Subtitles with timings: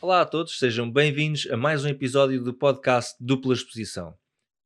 [0.00, 4.14] Olá a todos, sejam bem-vindos a mais um episódio do podcast Dupla Exposição.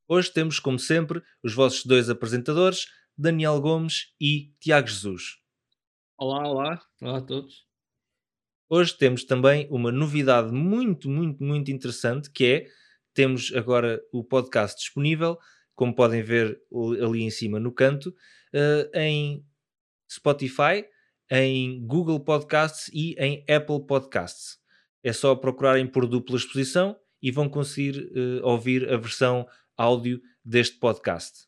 [0.06, 2.86] Hoje temos, como sempre, os vossos dois apresentadores,
[3.16, 5.38] Daniel Gomes e Tiago Jesus.
[6.18, 7.66] Olá, olá, olá a todos.
[8.68, 12.66] Hoje temos também uma novidade muito, muito, muito interessante que é
[13.14, 15.38] temos agora o podcast disponível,
[15.74, 16.58] como podem ver
[17.02, 18.14] ali em cima no canto,
[18.54, 19.46] eh, em
[20.10, 20.86] Spotify,
[21.30, 24.62] em Google Podcasts e em Apple Podcasts
[25.02, 30.78] é só procurarem por dupla exposição e vão conseguir uh, ouvir a versão áudio deste
[30.78, 31.46] podcast.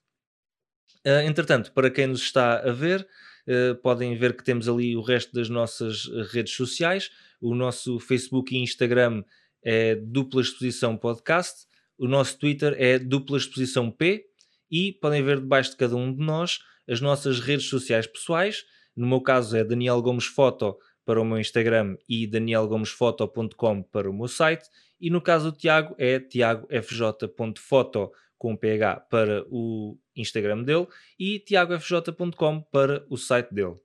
[1.07, 3.07] Uh, entretanto, para quem nos está a ver,
[3.47, 7.11] uh, podem ver que temos ali o resto das nossas redes sociais.
[7.41, 9.23] O nosso Facebook e Instagram
[9.63, 11.67] é Dupla Exposição Podcast.
[11.99, 14.27] O nosso Twitter é Dupla Exposição P.
[14.71, 18.65] E podem ver debaixo de cada um de nós as nossas redes sociais pessoais.
[18.97, 24.15] No meu caso é Daniel Gomes Foto para o meu Instagram e danielgomesfoto.com para o
[24.15, 24.69] meu site.
[25.01, 30.87] E no caso do Tiago é tiagofj.foto com PH para o Instagram dele
[31.19, 33.77] e tiagofj.com para o site dele.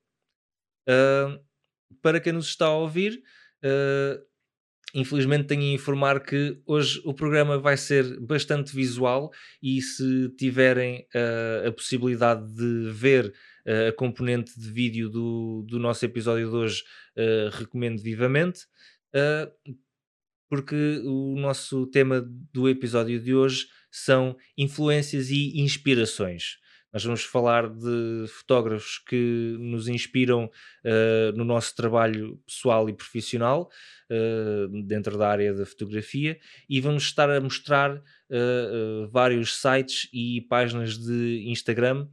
[0.87, 1.39] Uh,
[2.01, 3.21] para quem nos está a ouvir,
[3.63, 4.21] uh,
[4.93, 11.07] infelizmente tenho a informar que hoje o programa vai ser bastante visual e se tiverem
[11.13, 13.33] uh, a possibilidade de ver
[13.87, 16.83] a componente de vídeo do, do nosso episódio de hoje,
[17.51, 18.61] recomendo vivamente,
[20.49, 22.19] porque o nosso tema
[22.51, 26.57] do episódio de hoje são influências e inspirações.
[26.91, 33.69] Nós vamos falar de fotógrafos que nos inspiram uh, no nosso trabalho pessoal e profissional,
[34.09, 40.41] uh, dentro da área da fotografia, e vamos estar a mostrar uh, vários sites e
[40.49, 42.07] páginas de Instagram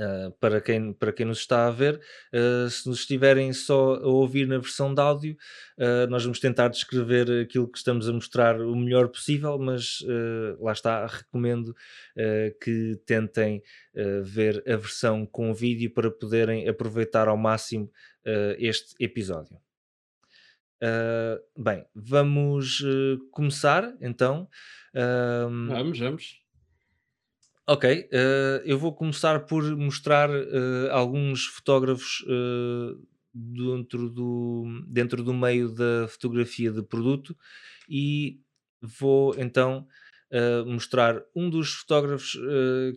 [0.00, 2.00] Uh, para, quem, para quem nos está a ver,
[2.32, 5.36] uh, se nos estiverem só a ouvir na versão de áudio,
[5.76, 9.98] uh, nós vamos tentar descrever aquilo que estamos a mostrar o melhor possível, mas
[10.58, 11.74] lá está, recomendo
[12.62, 13.62] que tentem
[14.22, 17.90] ver a versão com vídeo para poderem aproveitar ao máximo
[18.58, 19.56] este episódio.
[21.56, 22.82] bem, vamos
[23.30, 24.48] começar então.
[24.94, 26.40] vamos, vamos.
[27.66, 33.00] Ok, uh, eu vou começar por mostrar uh, alguns fotógrafos uh,
[33.32, 37.36] dentro, do, dentro do meio da fotografia de produto
[37.88, 38.40] e
[38.82, 39.86] vou então
[40.64, 42.38] mostrar um dos fotógrafos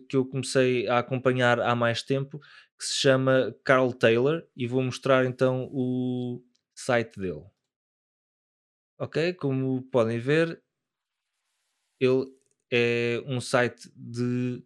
[0.08, 2.38] que eu comecei a acompanhar há mais tempo,
[2.78, 6.40] que se chama Carl Taylor, e vou mostrar então o
[6.76, 7.42] site dele.
[8.98, 10.62] Ok, como podem ver,
[11.98, 12.26] ele
[12.70, 14.62] é um site de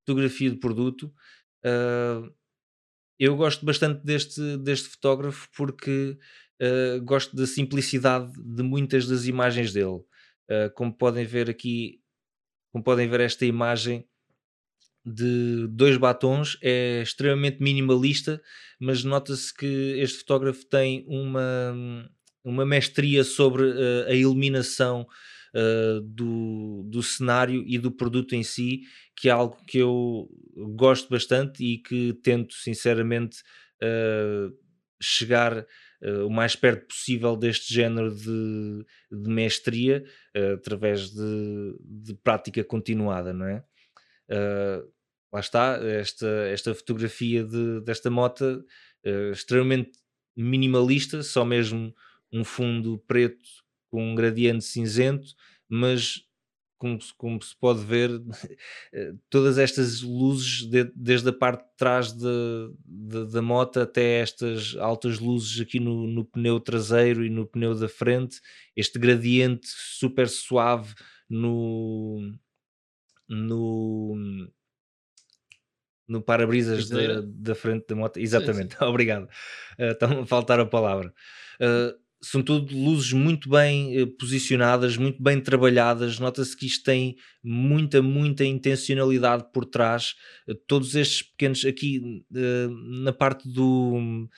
[0.00, 1.12] fotografia de produto.
[1.64, 2.32] Uh,
[3.18, 6.16] eu gosto bastante deste, deste fotógrafo porque
[6.60, 10.00] uh, gosto da simplicidade de muitas das imagens dele.
[10.50, 12.00] Uh, como podem ver aqui,
[12.72, 14.06] como podem ver esta imagem
[15.04, 18.40] de dois batons, é extremamente minimalista,
[18.78, 22.10] mas nota-se que este fotógrafo tem uma,
[22.44, 23.64] uma mestria sobre
[24.06, 25.06] a iluminação
[25.54, 28.82] uh, do, do cenário e do produto em si,
[29.16, 30.28] que é algo que eu
[30.74, 33.38] gosto bastante e que tento sinceramente
[33.82, 34.54] uh,
[35.00, 40.04] chegar uh, o mais perto possível deste género de, de mestria
[40.54, 43.64] através de, de, prática continuada, não é?
[45.32, 48.64] lá está, esta, esta fotografia de, desta moto
[49.32, 49.90] extremamente
[50.36, 51.94] minimalista, só mesmo
[52.32, 53.44] um fundo preto
[53.90, 55.34] com um gradiente cinzento,
[55.68, 56.24] mas
[56.80, 58.10] como, como se pode ver,
[58.92, 64.20] eh, todas estas luzes, de, desde a parte de trás de, de, da moto até
[64.20, 68.40] estas altas luzes aqui no, no, pneu traseiro e no pneu da frente,
[68.74, 70.94] este gradiente super suave
[71.28, 72.32] no.
[73.28, 74.50] no
[76.08, 78.84] no para-brisas da, da, frente da moto, exatamente, sim, sim.
[78.90, 79.28] obrigado.
[79.78, 81.14] Uh, estão a faltar a palavra.
[81.60, 86.18] Uh, são tudo luzes muito bem eh, posicionadas, muito bem trabalhadas.
[86.18, 90.14] Nota-se que isto tem muita, muita intencionalidade por trás.
[90.46, 92.68] Eh, todos estes pequenos aqui eh,
[93.02, 94.28] na parte do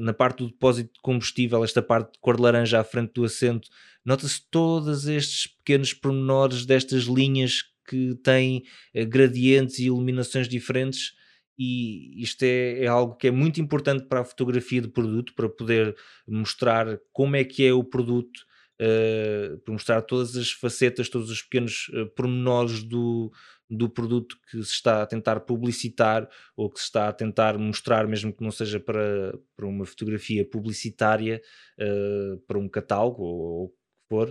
[0.00, 3.24] na parte do depósito de combustível, esta parte de cor de laranja à frente do
[3.24, 3.68] assento,
[4.04, 8.64] nota-se todos estes pequenos pormenores destas linhas que têm
[9.08, 11.12] gradientes e iluminações diferentes
[11.58, 15.48] e isto é, é, algo que é muito importante para a fotografia de produto, para
[15.48, 15.96] poder
[16.26, 18.38] mostrar como é que é o produto,
[18.80, 23.30] uh, para mostrar todas as facetas, todos os pequenos uh, pormenores do,
[23.68, 28.06] do produto que se está a tentar publicitar ou que se está a tentar mostrar,
[28.06, 31.40] mesmo que não seja para, para uma fotografia publicitária,
[31.78, 33.74] uh, para um catálogo ou o que
[34.08, 34.30] for.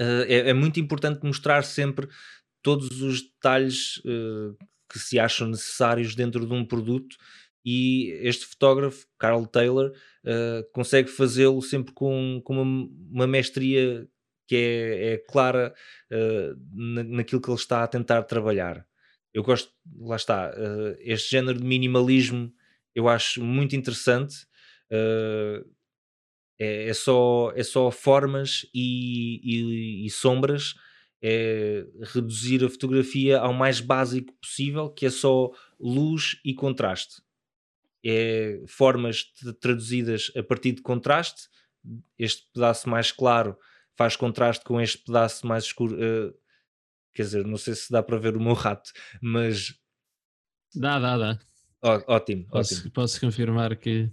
[0.00, 2.08] Uh, é, é, muito importante mostrar sempre
[2.62, 4.56] todos os detalhes uh,
[4.90, 7.16] que se acham necessários dentro de um produto
[7.64, 9.92] e este fotógrafo, Carl Taylor,
[10.72, 14.08] consegue fazê-lo sempre com, com uma, uma mestria
[14.50, 15.72] que é, é clara
[16.10, 18.84] uh, naquilo que ele está a tentar trabalhar.
[19.32, 22.52] Eu gosto, lá está, uh, este género de minimalismo
[22.92, 24.34] eu acho muito interessante.
[24.90, 25.64] Uh,
[26.58, 30.74] é, é, só, é só formas e, e, e, sombras,
[31.22, 37.22] é reduzir a fotografia ao mais básico possível, que é só luz e contraste.
[38.04, 39.24] É formas
[39.60, 41.48] traduzidas a partir de contraste,
[42.18, 43.56] este pedaço mais claro
[43.96, 45.94] faz contraste com este pedaço mais escuro.
[45.94, 46.34] Uh,
[47.14, 48.90] quer dizer, não sei se dá para ver o meu rato,
[49.20, 49.74] mas.
[50.74, 51.38] Dá, dá, dá.
[51.82, 52.90] Ó, ótimo, posso, ótimo.
[52.92, 54.10] Posso confirmar que.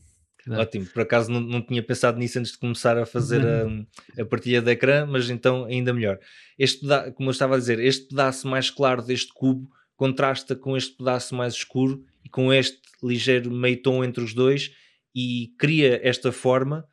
[0.50, 4.26] Ótimo, por acaso não, não tinha pensado nisso antes de começar a fazer a, a
[4.26, 6.20] partilha de ecrã, mas então ainda melhor.
[6.58, 10.78] Este pedaço, como eu estava a dizer, este pedaço mais claro deste cubo contrasta com
[10.78, 14.72] este pedaço mais escuro e com este ligeiro meio tom entre os dois
[15.14, 16.88] e cria esta forma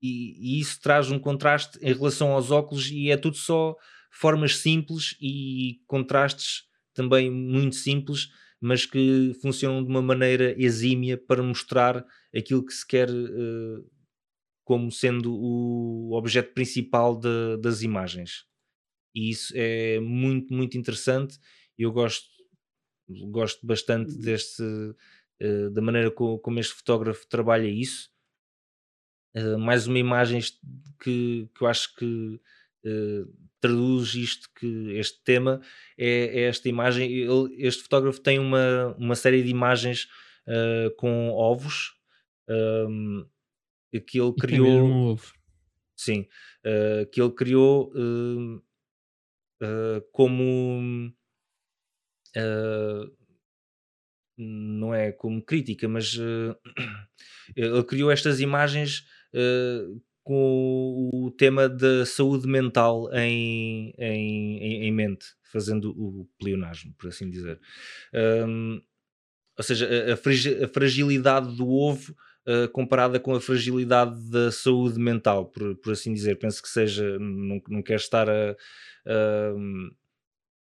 [0.00, 3.76] e, e, isso traz um contraste em relação aos óculos e é tudo só
[4.10, 6.62] formas simples e contrastes
[6.94, 8.28] também muito simples,
[8.60, 12.04] mas que funcionam de uma maneira exímia para mostrar
[12.36, 13.90] aquilo que se quer uh,
[14.64, 18.44] como sendo o objeto principal de, das imagens.
[19.14, 21.38] E isso é muito, muito interessante.
[21.76, 22.28] Eu gosto,
[23.30, 24.20] gosto bastante uhum.
[24.20, 28.10] deste, uh, da maneira como, como este fotógrafo trabalha isso
[29.34, 30.40] eh, mais uma imagem
[31.00, 32.40] que, que eu acho que
[32.84, 35.60] uh, traduz isto, que este tema
[35.96, 37.10] é, é esta imagem.
[37.12, 40.08] Ele, este fotógrafo tem uma, uma série de imagens
[40.46, 41.97] uh, com ovos
[42.48, 43.26] um,
[43.92, 44.66] ehm, que ele criou.
[44.66, 45.32] Tem mesmo um ovo.
[45.96, 46.28] Sim,
[47.12, 47.92] que ele criou
[50.12, 51.12] como
[54.38, 56.56] não é como crítica, mas uh,
[57.56, 59.04] ele criou estas imagens
[59.34, 67.08] uh, com o tema da saúde mental em, em, em, mente, fazendo o pleonasmo, por
[67.08, 67.58] assim dizer.
[68.46, 68.80] Um,
[69.56, 72.14] ou seja, a, a, fragilidade do ovo
[72.48, 76.38] uh, comparada com a fragilidade da saúde mental, por, por assim dizer.
[76.38, 78.56] Penso que seja, não, não quero estar a.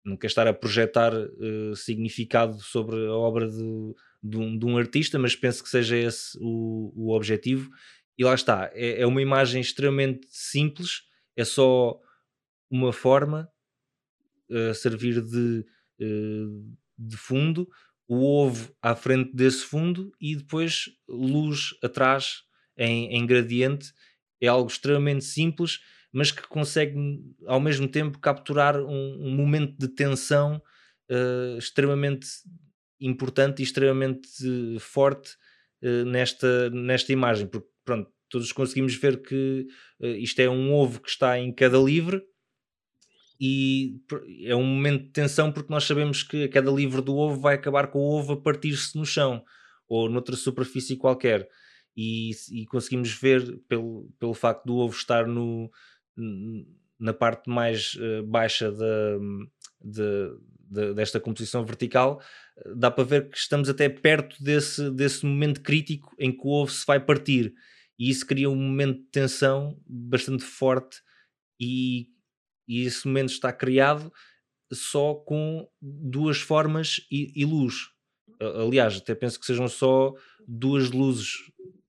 [0.06, 4.78] não quero estar a projetar uh, significado sobre a obra de, de, um, de, um,
[4.78, 7.70] artista, mas penso que seja esse o, o objetivo
[8.18, 11.02] e lá está, é, é uma imagem extremamente simples,
[11.36, 12.00] é só
[12.70, 13.50] uma forma
[14.52, 15.66] a uh, servir de,
[16.98, 17.68] de fundo,
[18.08, 22.44] o ovo à frente desse fundo e depois luz atrás
[22.78, 23.94] em, em gradiente.
[24.42, 25.80] É algo extremamente simples,
[26.12, 26.96] mas que consegue
[27.46, 30.62] ao mesmo tempo capturar um, um momento de tensão
[31.10, 32.28] uh, extremamente
[33.00, 34.30] importante e extremamente
[34.80, 35.32] forte
[35.82, 39.68] uh, nesta, nesta imagem, porque pronto, todos conseguimos ver que
[40.02, 42.24] isto é um ovo que está em queda livre
[43.40, 44.00] e
[44.44, 47.56] é um momento de tensão porque nós sabemos que a queda livre do ovo vai
[47.56, 49.44] acabar com o ovo a partir-se no chão
[49.88, 51.48] ou noutra superfície qualquer.
[51.96, 55.70] E, e, conseguimos ver pelo, pelo facto do ovo estar no,
[57.00, 59.20] na parte mais uh, baixa de,
[59.80, 62.20] de, desta composição vertical,
[62.76, 66.72] dá para ver que estamos até perto desse, desse momento crítico em que o ovo
[66.72, 67.54] se vai partir.
[68.00, 70.98] E isso cria um momento de tensão bastante forte
[71.60, 72.08] e,
[72.68, 74.12] e esse momento está criado
[74.72, 77.90] só com duas formas e, e luz.
[78.40, 80.14] Aliás, até penso que sejam só
[80.48, 81.36] duas luzes,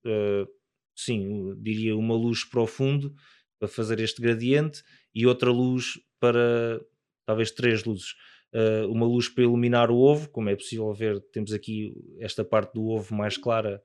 [0.04, 0.46] uh,
[0.94, 3.14] sim, diria uma luz para o fundo
[3.58, 4.82] para fazer este gradiente
[5.14, 6.80] e outra luz para
[7.26, 8.14] talvez três luzes.
[8.52, 12.74] Uh, uma luz para iluminar o ovo, como é possível ver, temos aqui esta parte
[12.74, 13.82] do ovo mais clara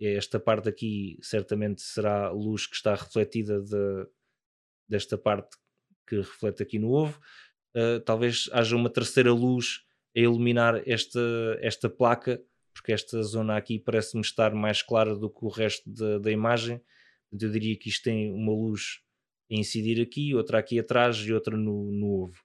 [0.00, 4.06] esta parte aqui certamente será luz que está refletida de,
[4.88, 5.56] desta parte
[6.06, 7.20] que reflete aqui no ovo.
[7.74, 9.84] Uh, talvez haja uma terceira luz
[10.16, 11.20] a iluminar esta,
[11.60, 16.18] esta placa, porque esta zona aqui parece-me estar mais clara do que o resto da,
[16.18, 16.80] da imagem.
[17.30, 19.00] Eu diria que isto tem uma luz
[19.50, 22.40] a incidir aqui, outra aqui atrás e outra no, no ovo.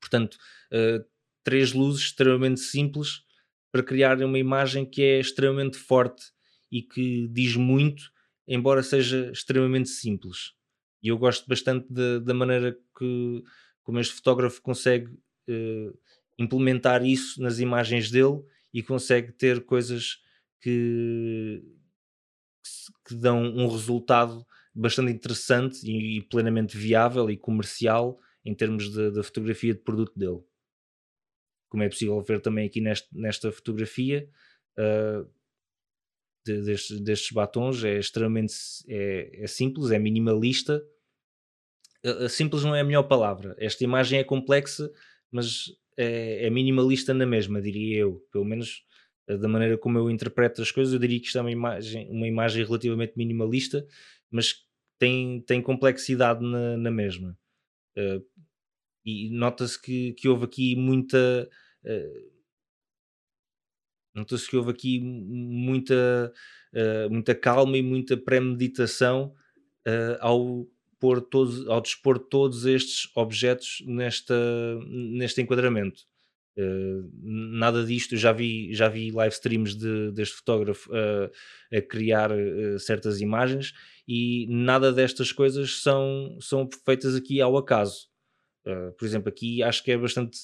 [0.00, 0.36] Portanto,
[0.72, 1.04] uh,
[1.44, 3.22] três luzes extremamente simples
[3.70, 6.24] para criar uma imagem que é extremamente forte
[6.70, 8.10] e que diz muito,
[8.46, 10.52] embora seja extremamente simples.
[11.02, 13.42] E eu gosto bastante da, maneira que
[13.82, 15.06] como este fotógrafo consegue
[15.48, 15.98] uh,
[16.38, 20.18] implementar isso nas imagens dele e consegue ter coisas
[20.60, 21.62] que,
[23.06, 29.22] que dão um resultado bastante interessante e, e plenamente viável e comercial em termos da
[29.22, 30.40] fotografia de produto dele.
[31.68, 34.28] Como é possível ver também aqui neste, nesta fotografia
[34.78, 35.28] uh,
[36.46, 38.54] de, destes, destes batons, é extremamente
[38.88, 40.82] é, é simples, é minimalista.
[42.30, 43.56] Simples não é a melhor palavra.
[43.58, 44.88] Esta imagem é complexa,
[45.30, 48.24] mas é, é minimalista na mesma, diria eu.
[48.30, 48.84] Pelo menos
[49.28, 52.08] uh, da maneira como eu interpreto as coisas, eu diria que isto é uma imagem,
[52.10, 53.84] uma imagem relativamente minimalista,
[54.30, 54.64] mas
[54.98, 57.36] tem, tem complexidade na, na mesma.
[57.98, 58.24] Uh,
[59.04, 61.48] e nota-se que, que houve aqui muita.
[61.84, 62.35] Uh,
[64.16, 66.32] nota-se que houve aqui muita,
[66.74, 69.32] uh, muita calma e muita premeditação
[70.20, 70.66] ao,
[70.98, 74.34] pôr todos, ao dispor todos estes objetos nesta,
[74.88, 76.02] neste enquadramento.
[76.58, 81.30] Uh, nada disto, já vi, já vi live streams de, deste fotógrafo uh,
[81.70, 83.74] a criar uh, certas imagens
[84.08, 88.08] e nada destas coisas são, são feitas aqui ao acaso.
[88.66, 90.38] Uh, por exemplo, aqui acho que é bastante.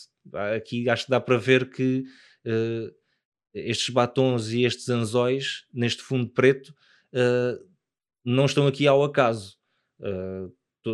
[0.55, 2.05] Aqui acho que dá para ver que
[2.47, 2.95] uh,
[3.54, 6.75] estes batons e estes anzóis neste fundo preto
[7.12, 7.64] uh,
[8.25, 9.59] não estão aqui ao acaso.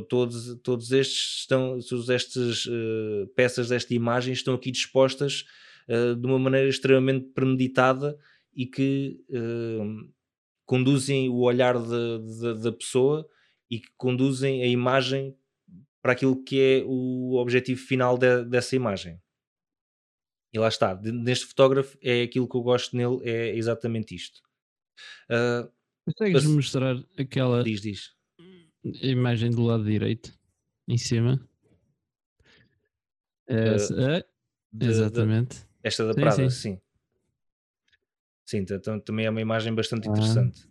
[0.08, 2.66] todos, todos estes estão, todas estas
[3.36, 5.44] peças desta imagem estão aqui dispostas
[5.86, 8.18] de uma maneira extremamente premeditada
[8.54, 9.22] e que
[10.64, 13.28] conduzem o olhar da pessoa
[13.70, 15.36] e que conduzem a imagem
[16.02, 19.20] para aquilo que é o objetivo final de, dessa imagem.
[20.58, 24.42] E lá está, neste fotógrafo é aquilo que eu gosto nele, é exatamente isto.
[25.30, 25.70] Uh,
[26.04, 26.52] Consegues mas...
[26.52, 28.10] mostrar aquela diz, diz.
[28.82, 30.36] imagem do lado direito,
[30.88, 31.40] em cima?
[33.46, 34.24] Essa, uh,
[34.72, 35.58] de, exatamente.
[35.58, 36.80] De, esta da sim, Prada, sim.
[38.44, 38.66] sim.
[38.68, 40.10] Então também é uma imagem bastante ah.
[40.10, 40.68] interessante.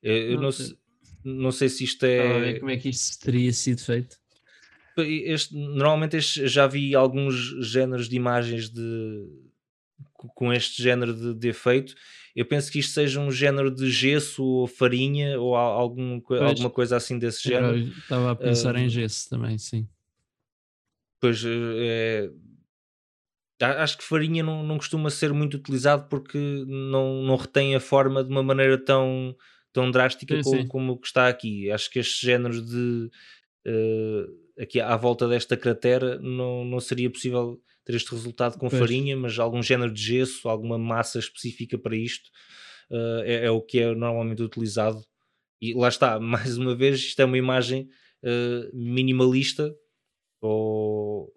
[0.00, 0.78] Eu, eu não, não, sei,
[1.24, 2.60] não, sei, se isto é.
[2.60, 4.22] como é que isto teria sido feito?
[4.96, 7.34] Este, normalmente este, já vi alguns
[7.66, 9.26] géneros de imagens de,
[10.34, 11.94] com este género de, de, efeito.
[12.34, 16.70] Eu penso que isto seja um género de gesso ou farinha ou algum, pois, alguma
[16.70, 17.76] coisa assim desse género.
[17.76, 19.88] Estava a pensar uh, em gesso também, sim.
[21.20, 22.30] Pois é,
[23.60, 28.24] Acho que farinha não, não costuma ser muito utilizado porque não, não retém a forma
[28.24, 29.34] de uma maneira tão,
[29.72, 30.68] tão drástica sim, como, sim.
[30.68, 31.70] como que está aqui.
[31.70, 33.10] Acho que estes géneros de
[33.66, 38.80] uh, aqui à volta desta cratera não, não seria possível ter este resultado com pois.
[38.80, 42.30] farinha, mas algum género de gesso, alguma massa específica para isto
[42.90, 45.04] uh, é, é, o que é normalmente utilizado.
[45.60, 47.88] E lá está, mais uma vez, isto é uma imagem
[48.22, 49.74] uh, minimalista
[50.40, 51.32] ou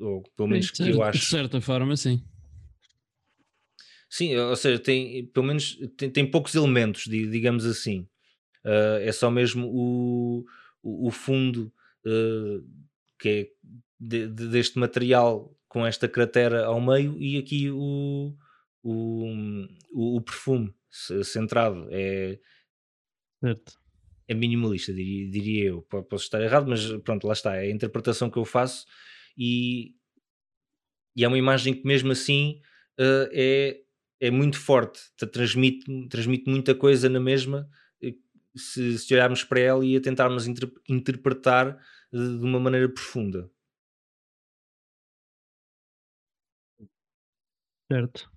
[0.00, 1.20] ou pelo menos que eu acho.
[1.20, 2.20] De certa forma, sim.
[4.10, 8.00] Sim, ou seja, tem, pelo menos tem, tem poucos elementos, digamos assim.
[8.64, 10.44] Uh, é só mesmo o,
[10.82, 11.72] o, o fundo
[12.06, 12.64] uh,
[13.18, 13.48] que é
[13.98, 18.36] de, de, deste material com esta cratera ao meio e aqui o,
[18.82, 19.26] o,
[19.92, 20.74] o, o perfume
[21.24, 21.88] centrado.
[21.90, 22.38] É,
[23.40, 23.72] certo.
[24.28, 25.82] é minimalista, diria, diria eu.
[25.82, 27.56] Posso estar errado, mas pronto, lá está.
[27.56, 28.86] É a interpretação que eu faço
[29.36, 29.94] e,
[31.16, 32.60] e é uma imagem que mesmo assim
[33.00, 33.80] uh, é,
[34.20, 35.00] é muito forte,
[35.32, 37.68] transmite, transmite muita coisa na mesma
[38.56, 41.78] se, se olharmos para ela e a tentarmos inter, interpretar
[42.14, 43.50] de, de uma maneira profunda.
[47.90, 48.30] Certo.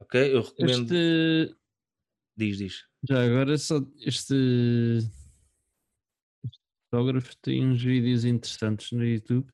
[0.00, 0.94] Ok, eu recomendo.
[0.94, 1.56] Este...
[2.36, 2.84] Diz, diz.
[3.08, 4.34] Já agora só este
[6.90, 9.46] fotógrafo tem uns vídeos interessantes no YouTube.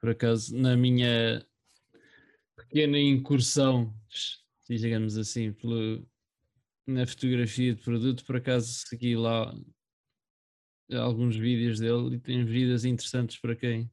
[0.00, 1.46] Por acaso, na minha
[2.56, 3.94] pequena incursão,
[4.68, 6.06] digamos assim, pelo,
[6.86, 9.54] na fotografia de produto, por acaso segui lá
[10.92, 13.90] alguns vídeos dele e tem vídeos interessantes para quem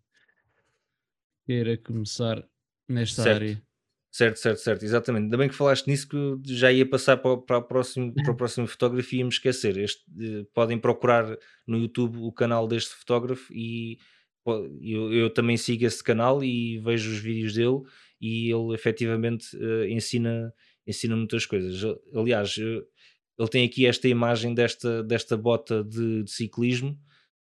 [1.45, 2.47] queira começar
[2.87, 3.35] nesta certo.
[3.35, 3.63] área.
[4.11, 5.23] Certo, certo, certo, exatamente.
[5.23, 8.31] Ainda bem que falaste nisso que eu já ia passar para, para, a, próximo, para
[8.31, 9.75] a próxima fotografia e me esquecer.
[9.75, 11.35] Este, eh, podem procurar
[11.65, 13.97] no YouTube o canal deste fotógrafo e
[14.81, 17.81] eu, eu também sigo esse canal e vejo os vídeos dele
[18.21, 20.53] e ele efetivamente uh, ensina,
[20.85, 21.81] ensina muitas coisas.
[22.13, 22.55] Aliás,
[23.37, 26.97] ele tem aqui esta imagem desta, desta bota de, de ciclismo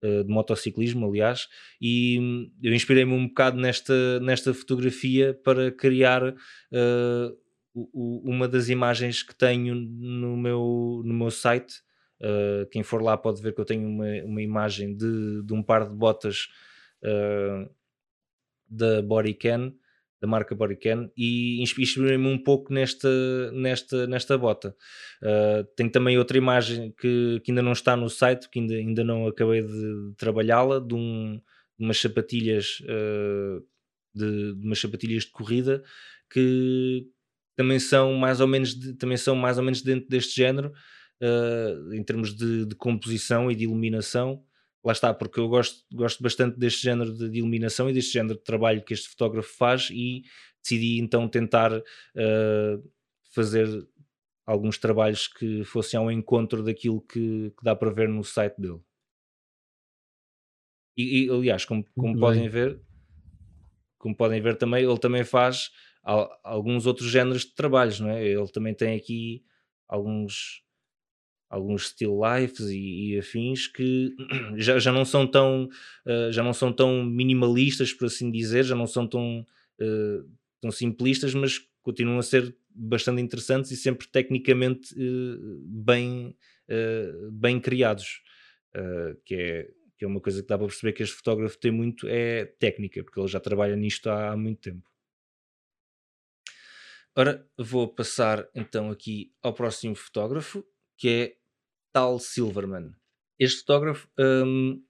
[0.03, 1.49] uh, de motociclismo, aliás,
[1.81, 7.39] e eu inspirei-me um bocado nesta, nesta fotografia para criar uh,
[7.75, 11.83] uma das imagens que tenho no meu, no meu site.
[12.21, 15.63] Uh, quem for lá pode ver que eu tenho uma, uma imagem de, de um
[15.63, 16.49] par de botas
[18.69, 19.73] da Bodycan
[20.21, 23.09] da marca Bodycan e inspirei-me um pouco nesta,
[23.53, 24.77] nesta, nesta bota.
[25.23, 29.05] Uh, tenho também outra imagem que, que ainda não está no site, que ainda, ainda
[29.05, 31.41] não acabei de trabalhá-la, de, um,
[31.79, 33.65] de umas sapatilhas uh,
[34.15, 35.83] de, de, umas sapatilhas de corrida
[36.31, 37.07] que
[37.57, 40.73] também são mais ou menos de, também são mais ou menos dentro deste género
[41.23, 44.45] uh, em termos de composição e de iluminação
[44.83, 48.39] lá está, porque eu gosto, gosto bastante deste género de, de, iluminação e deste género
[48.39, 50.23] de trabalho que este fotógrafo faz e
[50.63, 52.91] decidi então tentar uh,
[53.35, 53.69] fazer
[54.47, 58.81] alguns trabalhos que fossem ao encontro daquilo que, que dá para ver no site dele.
[60.97, 62.81] E, e aliás, como, como podem ver,
[63.99, 65.71] como podem ver também, ele também faz
[66.43, 68.27] alguns outros géneros de trabalhos, não é?
[68.27, 69.45] Ele também tem aqui
[69.87, 70.63] alguns
[71.51, 74.15] alguns still lifes e, e, afins que
[74.57, 75.69] já, já não são tão
[76.07, 79.41] uh, já não são tão minimalistas por assim dizer já não são tão
[79.81, 80.31] uh,
[80.61, 86.35] tão simplistas mas continuam a ser bastante interessantes e sempre tecnicamente uh, bem
[87.33, 88.23] bem criados.
[89.25, 92.07] Que é que é uma coisa que dá para perceber que este fotógrafo tem muito
[92.09, 94.89] é técnica porque ele já trabalha nisto há, há muito tempo.
[97.15, 100.65] Ora, vou passar então aqui ao próximo fotógrafo,
[100.97, 101.37] que é
[101.93, 102.95] Tal Silverman.
[103.39, 104.83] Este fotógrafo um,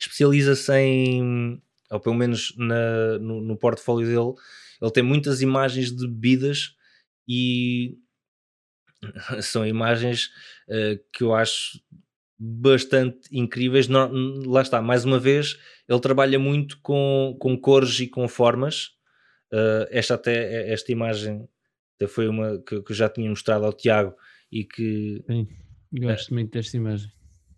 [0.00, 4.40] especializa-se em, ou pelo menos na, no, no portfólio dele,
[4.80, 6.74] ele tem muitas imagens de bebidas
[7.28, 7.98] e
[9.42, 10.30] são imagens
[10.68, 11.80] uh, que eu acho
[12.38, 13.88] bastante incríveis.
[13.88, 18.92] Lá está, mais uma vez, ele trabalha muito com, com cores e com formas.
[19.52, 21.48] Uh, esta até esta imagem
[21.96, 24.16] até foi uma que, que eu já tinha mostrado ao Tiago
[24.50, 25.46] e que Sim.
[26.00, 27.10] Gosto muito desta imagem.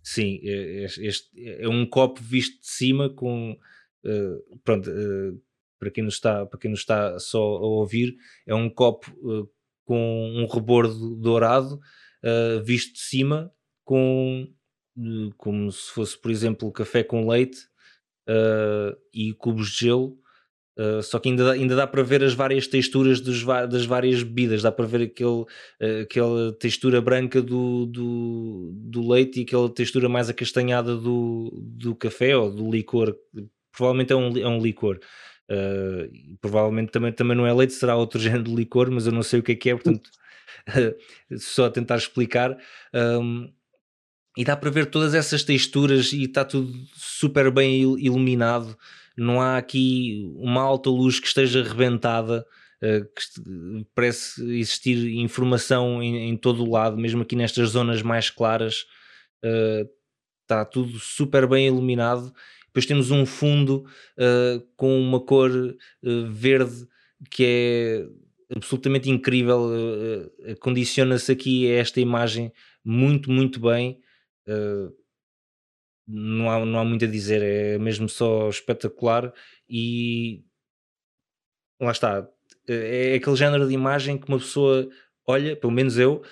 [0.03, 5.43] Sim, é, é, este é um copo visto de cima com uh, pronto, uh,
[5.79, 8.15] para quem nos está, para quem nos está só a ouvir,
[8.47, 9.51] é um copo uh,
[9.85, 11.79] com um rebordo dourado
[12.65, 13.53] visto de cima
[13.85, 14.53] com
[15.37, 17.69] como se fosse, por exemplo, café com leite
[19.15, 20.19] e cubos de gelo
[20.79, 24.23] Uh, só que ainda dá, ainda dá para ver as várias texturas dos, das várias
[24.23, 29.71] bebidas, dá para ver aquele, uh, aquela textura branca do, do, do, leite e aquela
[29.71, 33.17] textura mais acastanhada do, do café ou do licor.
[33.73, 35.01] Provavelmente é um, é um licor.
[35.51, 39.23] Uh, provavelmente também, também não é leite, será outro género de licor, mas eu não
[39.23, 40.11] sei o que é que é, portanto,
[41.39, 42.55] só tentar explicar.
[42.93, 43.51] Um,
[44.37, 48.77] e dá para ver todas essas texturas e está tudo super bem iluminado
[49.17, 52.47] não há aqui uma alta luz que esteja rebentada,
[52.83, 58.31] uh, que parece existir informação em, em, todo o lado, mesmo aqui nestas zonas mais
[58.31, 58.85] claras,
[60.43, 62.33] está tudo super bem iluminado.
[62.67, 63.87] Depois temos um fundo
[64.19, 65.51] uh, com uma cor
[66.29, 66.87] verde
[67.31, 68.07] que é
[68.55, 69.71] absolutamente incrível,
[70.61, 72.53] condiciona-se aqui esta imagem
[72.85, 73.99] muito, muito bem.
[74.47, 74.93] Uh,
[76.07, 79.33] não há, não há muito a dizer, é mesmo só espetacular
[79.69, 80.45] e
[81.81, 82.29] lá está.
[82.69, 84.89] É, é aquele género de imagem que uma pessoa
[85.27, 86.23] olha, pelo menos eu,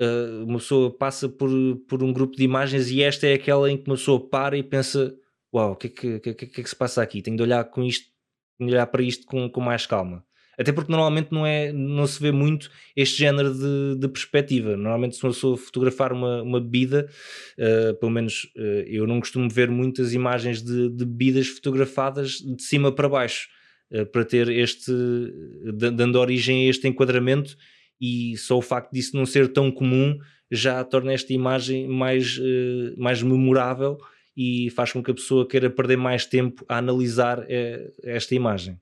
[0.00, 1.50] eh, uma pessoa passa por,
[1.88, 4.62] por um grupo de imagens e esta é aquela em que uma pessoa para e
[4.62, 5.14] pensa:
[5.54, 7.22] Uau, o que é que, que, que, que, é que se passa aqui?
[7.22, 8.10] Tenho de olhar com isto,
[8.58, 10.24] tenho de olhar para isto com, com mais calma.
[10.60, 14.76] Até porque normalmente não, é, não se vê muito este género de, de perspectiva.
[14.76, 17.08] Normalmente, se uma pessoa fotografar uma, uma bebida,
[17.58, 22.62] uh, pelo menos uh, eu não costumo ver muitas imagens de, de bebidas fotografadas de
[22.62, 23.48] cima para baixo,
[23.90, 24.92] uh, para ter este,
[25.72, 27.56] dando origem a este enquadramento,
[27.98, 30.18] e só o facto disso não ser tão comum
[30.50, 32.38] já torna esta imagem mais,
[32.96, 33.98] mais memorável
[34.36, 37.46] e faz com que a pessoa queira perder mais tempo a analisar
[38.02, 38.78] esta imagem.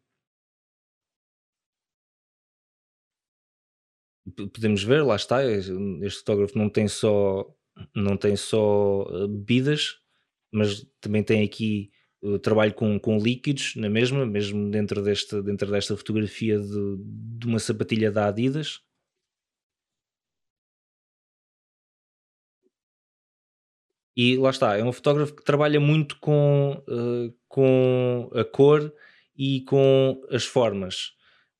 [4.36, 7.46] Podemos ver, lá está, este fotógrafo não tem só
[7.94, 9.98] não tem só eh, bebidas,
[10.52, 11.90] mas também tem aqui
[12.22, 16.96] o trabalho com, com líquidos na mesma, mesmo dentro desta, dentro desta fotografia de,
[17.38, 18.80] de uma sapatilha da Adidas.
[24.16, 28.92] E lá está, é um fotógrafo que trabalha muito com, uh, com a cor
[29.36, 31.12] e com as formas.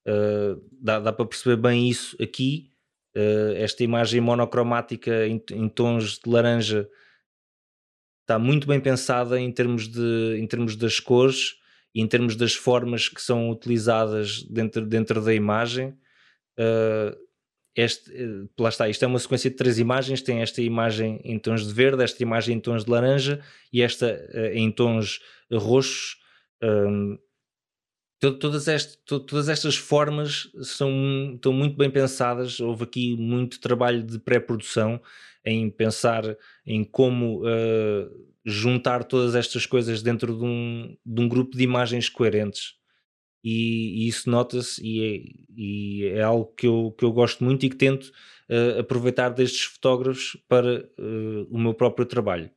[0.09, 2.71] Uh, dá, dá para perceber bem isso aqui.
[3.14, 6.88] Uh, esta imagem monocromática em, em, tons de laranja
[8.23, 11.57] está muito bem pensada em termos, de, em termos das cores
[11.94, 15.88] e em termos das formas que são utilizadas dentro, dentro da imagem.
[16.59, 17.16] Uh,
[17.75, 21.38] este, uh, lá está, isto é uma sequência de três imagens, tem esta imagem em
[21.38, 23.40] tons de verde, esta imagem em tons de laranja
[23.73, 25.21] e esta uh, em tons
[25.53, 26.16] roxos.
[28.20, 32.59] Todas, este, todas estas formas são, estão muito bem pensadas.
[32.61, 35.00] Houve aqui muito trabalho de pré-produção
[35.44, 41.57] em pensar em como uh, juntar todas estas coisas dentro de um, de um grupo
[41.57, 42.74] de imagens coerentes.
[43.42, 45.22] E, e isso nota-se e, é,
[45.57, 48.12] e é, algo que eu, que eu gosto muito e que tento
[48.50, 52.50] uh, aproveitar destes fotógrafos para uh, o meu próprio trabalho.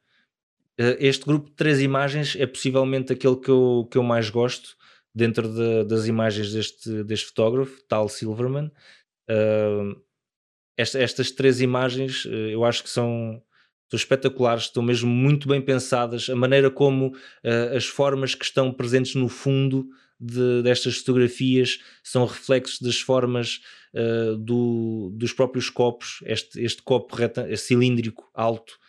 [1.00, 4.76] este grupo de três imagens é possivelmente aquele que eu, que eu mais gosto
[5.14, 8.72] dentro de, das imagens deste, deste fotógrafo, Tal Silverman.
[9.30, 10.02] Uh,
[10.78, 13.42] esta, estas três imagens uh, eu acho que são,
[13.90, 16.30] são, espetaculares, estão mesmo muito bem pensadas.
[16.30, 19.86] A maneira como uh, as formas que estão presentes no fundo
[20.20, 23.60] de, destas fotografias são reflexos das formas
[23.94, 26.20] uh, do, dos próprios copos.
[26.26, 28.80] Este, este copo reta, é cilíndrico alto,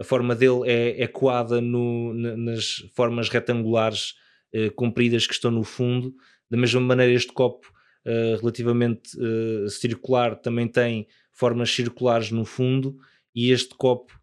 [0.00, 4.14] a forma dele é, é coada no, nas formas retangulares
[4.54, 6.14] eh, compridas que estão no fundo.
[6.48, 7.66] Da mesma maneira, este copo
[8.06, 12.96] uh, relativamente uh, circular também tem formas circulares no fundo
[13.34, 14.16] e este copo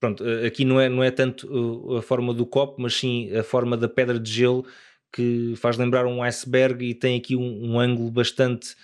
[0.00, 3.76] pronto, aqui não é, não é tanto a forma do copo, mas sim a forma
[3.76, 4.64] da pedra de gelo
[5.12, 8.74] que faz lembrar um iceberg e tem aqui um, um ângulo bastante,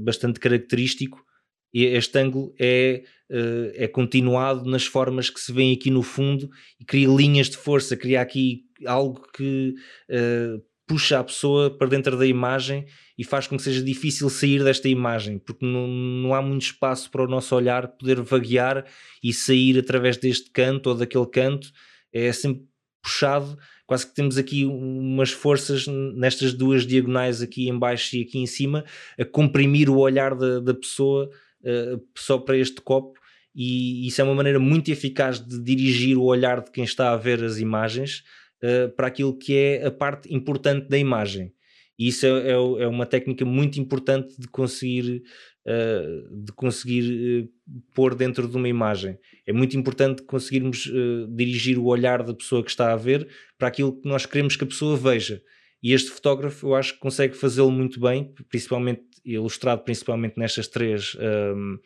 [0.00, 1.24] bastante característico.
[1.72, 6.50] E este ângulo é uh, é continuado nas formas que se vêem aqui no fundo
[6.78, 9.74] e cria linhas de força, cria aqui algo que
[10.10, 12.84] uh, puxa a pessoa para dentro da imagem
[13.16, 17.10] e faz com que seja difícil sair desta imagem, porque não, não há muito espaço
[17.10, 18.84] para o nosso olhar poder vaguear
[19.22, 21.70] e sair através deste canto ou daquele canto,
[22.12, 22.64] é sempre
[23.02, 28.38] puxado, quase que temos aqui umas forças nestas duas diagonais aqui em baixo e aqui
[28.38, 28.84] em cima,
[29.18, 31.30] a comprimir o olhar da, da pessoa
[31.64, 33.22] uh, só para este copo
[33.54, 37.16] e isso é uma maneira muito eficaz de dirigir o olhar de quem está a
[37.16, 38.22] ver as imagens
[38.62, 41.52] uh, para aquilo que é a parte importante da imagem.
[41.98, 45.22] E isso é, é, é uma técnica muito importante de conseguir,
[45.66, 47.48] uh, de conseguir uh,
[47.94, 49.18] pôr dentro de uma imagem.
[49.46, 50.90] É muito importante conseguirmos
[51.28, 54.64] dirigir o olhar da pessoa que está a ver para aquilo que nós queremos que
[54.64, 55.42] a pessoa veja.
[55.82, 61.16] E este fotógrafo eu acho que consegue fazê-lo muito bem, principalmente ilustrado principalmente nestas três
[61.16, 61.78] um,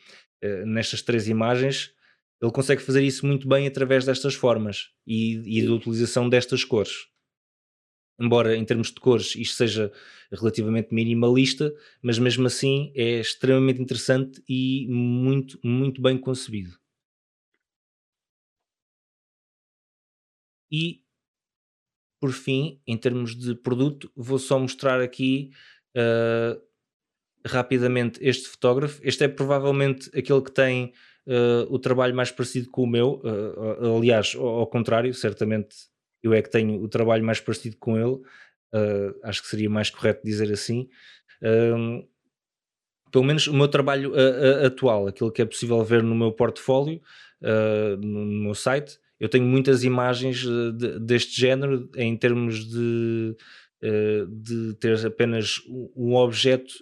[0.42, 1.94] eh, nestas três imagens,
[2.40, 7.08] ele consegue fazer isso muito bem através destas formas e, e da utilização destas cores.
[8.18, 9.92] Embora em termos de cores isto seja
[10.30, 16.78] relativamente minimalista, mas mesmo assim é extremamente interessante e muito, muito bem concebido.
[20.70, 21.05] E
[22.26, 25.52] por fim, em termos de produto, vou só mostrar aqui
[25.96, 26.60] uh,
[27.46, 29.00] rapidamente este fotógrafo.
[29.00, 30.92] Este é provavelmente aquele que tem
[31.24, 33.22] uh, o trabalho mais parecido com o meu.
[33.22, 35.76] Uh, aliás, ao, ao, contrário, certamente
[36.20, 38.20] eu é que tenho o trabalho mais parecido com ele.
[39.22, 40.88] Acho que seria mais correto dizer assim.
[43.12, 44.12] Pelo menos o meu trabalho
[44.66, 47.00] atual, aquilo que é possível ver no meu portfólio,
[48.00, 48.98] no, meu site.
[49.18, 53.36] Eu tenho muitas imagens de, deste género em termos de,
[54.28, 55.60] de ter apenas
[55.96, 56.72] um objeto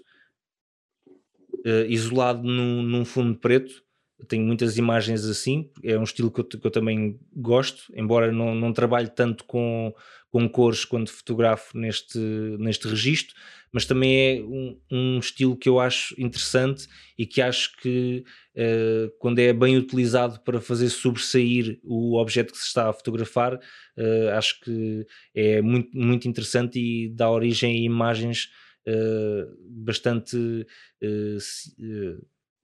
[1.65, 3.83] uh, isolado num, num, fundo preto.
[4.29, 8.55] tenho muitas imagens assim, é um estilo que eu, que eu também gosto, embora não,
[8.55, 9.93] não trabalhe tanto com,
[10.31, 12.19] com cores quando fotografo neste,
[12.59, 13.35] neste registro,
[13.73, 16.87] mas também é um, um estilo que eu acho interessante
[17.19, 18.25] e que acho que
[18.57, 23.55] uh, quando é bem utilizado para fazer sobressair o objeto que se está a fotografar,
[23.55, 28.51] uh, acho que é muito, muito interessante e dá origem a imagens
[28.87, 30.67] uh, bastante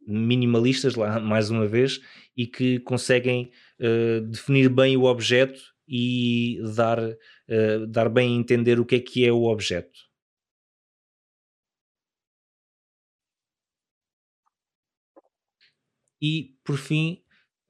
[0.07, 2.01] minimalistas, lá mais uma vez,
[2.37, 3.51] e que conseguem
[4.31, 6.99] definir bem o objeto e dar,
[7.89, 10.10] dar bem a entender o que é que é o objeto.
[16.21, 17.23] E por fim,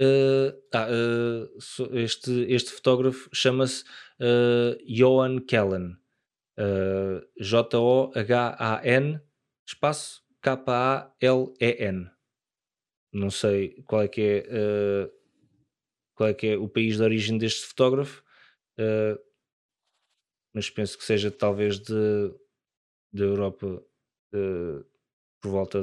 [0.03, 3.85] Uh, ah, uh, este, este fotógrafo chama-se
[4.19, 5.99] uh, Johan Kellen.
[6.59, 9.21] Uh, J-O-H-A-N
[9.67, 12.11] espaço K-A-L-E-N.
[13.13, 15.13] Não sei qual é que é, uh,
[16.15, 18.23] qual é que é o país de origem deste fotógrafo,
[18.79, 19.21] uh,
[20.55, 22.35] mas penso que seja talvez de,
[23.13, 23.85] da Europa
[25.41, 25.81] por volta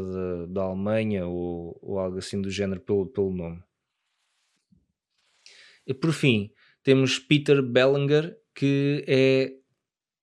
[0.47, 3.63] da Alemanha ou, ou, algo assim do género pelo, pelo nome.
[5.85, 6.51] E por fim,
[6.83, 9.53] temos Peter Bellinger, que é,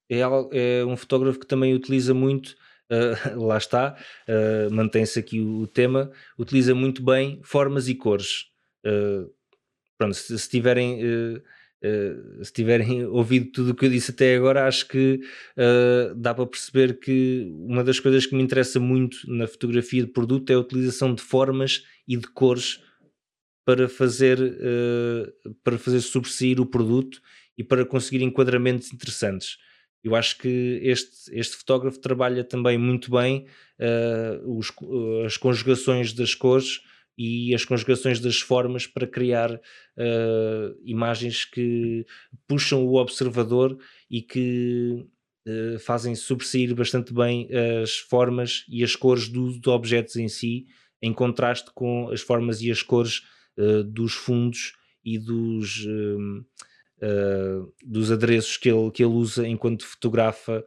[0.09, 3.97] é, é um fotógrafo que também utiliza muito Uh, lá está,
[4.29, 8.51] uh, mantém-se aqui o, o, tema, utiliza muito bem formas e cores.
[8.85, 9.33] Uh,
[9.97, 11.01] pronto, se, se tiverem.
[12.42, 15.20] Se tiverem ouvido tudo o que eu disse até agora, acho que
[16.16, 20.51] dá para perceber que uma das coisas que me interessa muito na fotografia de produto
[20.51, 22.81] é a utilização de formas e de cores
[23.66, 24.38] para fazer,
[25.62, 27.20] para fazer sobressair o produto
[27.57, 29.59] e para conseguir enquadramentos interessantes.
[30.05, 33.47] Eu acho que este, este fotógrafo trabalha também muito bem
[33.81, 34.70] uh, os,
[35.25, 36.83] as conjugações das cores
[37.16, 42.05] e as conjugações das formas para criar uh, imagens que
[42.46, 43.79] puxam o observador
[44.11, 45.07] e que
[45.46, 47.48] uh, fazem sobressair bastante bem
[47.83, 50.66] as formas e as cores dos do objetos em si,
[51.00, 53.22] em contraste com as formas e as cores
[53.59, 54.74] uh, dos fundos
[55.05, 56.44] e dos uh,
[57.85, 60.64] dos adereços que ele, que ele usa enquanto fotografa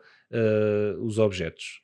[0.99, 1.81] os objetos.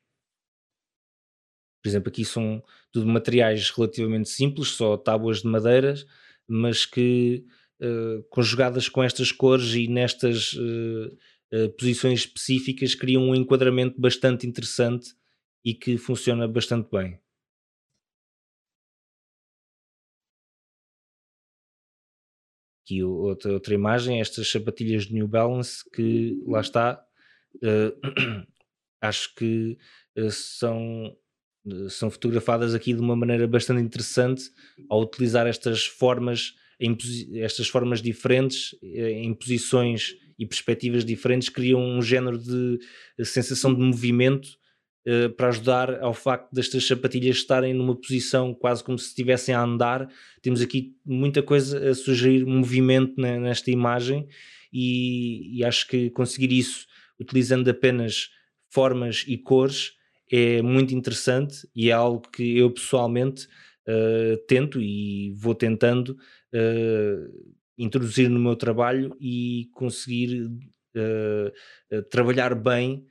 [1.82, 2.62] Por exemplo, aqui são
[2.94, 6.06] tudo materiais relativamente simples, só tábuas de madeiras,
[6.48, 7.44] mas que
[7.82, 10.56] uh, conjugadas com estas cores e nestas
[11.78, 15.14] posições específicas criam um enquadramento bastante interessante
[15.64, 17.20] e que funciona bastante bem.
[22.84, 27.02] Aqui outra, outra imagem, estas sapatilhas de New Balance que lá está,
[27.56, 28.46] uh,
[29.02, 29.78] acho que
[30.18, 31.18] uh, são, uh,
[31.90, 34.50] são fotografadas aqui de uma maneira bastante interessante
[34.90, 36.56] ao utilizar estas formas,
[37.36, 42.80] estas formas diferentes, em posições e perspectivas diferentes, criam um género de
[43.24, 44.58] sensação de movimento
[45.08, 49.62] uh, para ajudar ao facto destas sapatilhas estarem numa posição quase como se estivessem a
[49.62, 50.10] andar.
[50.42, 54.28] Temos aqui muita coisa a sugerir movimento né, nesta imagem
[54.72, 56.88] e, e acho que conseguir isso
[57.20, 58.32] utilizando apenas
[58.70, 59.94] formas e cores
[60.36, 63.48] é muito interessante e é algo que eu pessoalmente
[63.88, 66.18] uh, tento e vou tentando
[66.54, 70.48] uh, introduzir no meu trabalho e conseguir
[70.96, 73.06] uh, trabalhar bem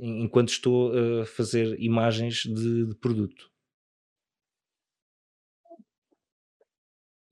[0.00, 3.48] enquanto estou a fazer imagens de, de produto.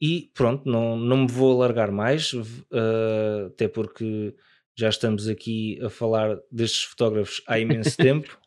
[0.01, 4.33] E pronto, não, não me vou alargar mais, uh, até porque
[4.77, 8.39] já estamos aqui a falar destes fotógrafos há imenso tempo.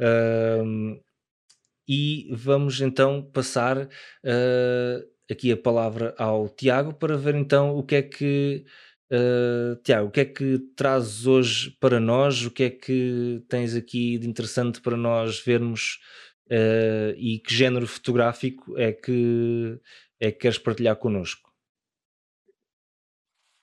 [0.00, 1.00] Uh,
[1.86, 7.96] e vamos então passar uh, aqui a palavra ao Tiago para ver então o que
[7.96, 8.64] é que
[9.12, 12.46] Uh, Tiago, o que é que trazes hoje para nós?
[12.46, 15.98] O que é que tens aqui de interessante para nós vermos
[16.46, 19.80] uh, e que género fotográfico é que,
[20.20, 21.50] é que queres partilhar connosco?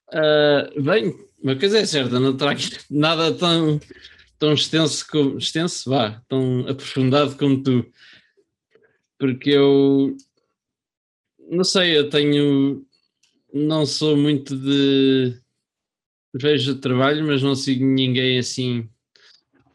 [0.09, 2.59] Uh, bem, uma coisa é certa, não trago
[2.91, 3.79] nada tão,
[4.39, 7.85] tão extenso como extenso, vá, tão aprofundado como tu,
[9.17, 10.15] porque eu
[11.49, 12.85] não sei, eu tenho
[13.53, 15.39] não sou muito de.
[16.33, 18.89] Vejo trabalho, mas não sigo ninguém assim.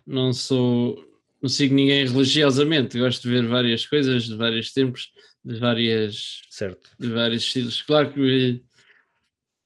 [0.06, 1.02] Não sou.
[1.40, 2.98] Não sigo ninguém religiosamente.
[2.98, 5.12] Gosto de ver várias coisas de vários tempos,
[5.44, 6.42] de várias.
[6.50, 6.90] Certo.
[6.98, 7.82] De vários estilos.
[7.82, 8.62] Claro que.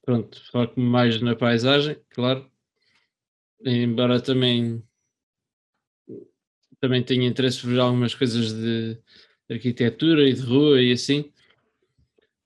[0.03, 2.49] Pronto, foco mais na paisagem, claro.
[3.63, 4.81] Embora também.
[6.79, 8.97] Também tenha interesse por algumas coisas de
[9.49, 11.31] arquitetura e de rua e assim.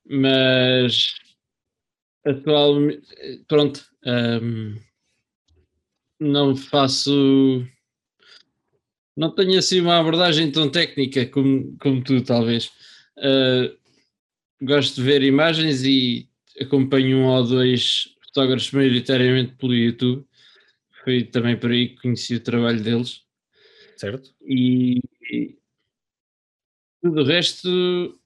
[0.05, 1.13] Mas
[2.25, 3.07] Atualmente,
[3.47, 4.75] pronto, um,
[6.19, 7.65] não faço.
[9.17, 12.71] Não tenho assim uma abordagem tão técnica como, como tu, talvez.
[13.17, 13.75] Uh,
[14.61, 16.29] gosto de ver imagens e
[16.59, 20.23] acompanho um ou dois fotógrafos maioritariamente pelo YouTube.
[21.03, 23.23] Foi também por aí que conheci o trabalho deles.
[24.01, 24.33] Certo.
[24.43, 24.99] E,
[25.31, 25.55] e
[27.03, 28.19] tudo o resto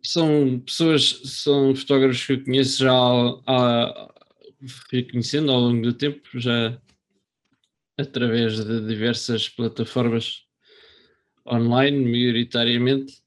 [0.00, 4.14] são pessoas, são fotógrafos que eu conheço já há,
[4.88, 6.80] fui conhecendo ao longo do tempo, já
[7.98, 10.44] através de diversas plataformas
[11.44, 13.20] online, maioritariamente.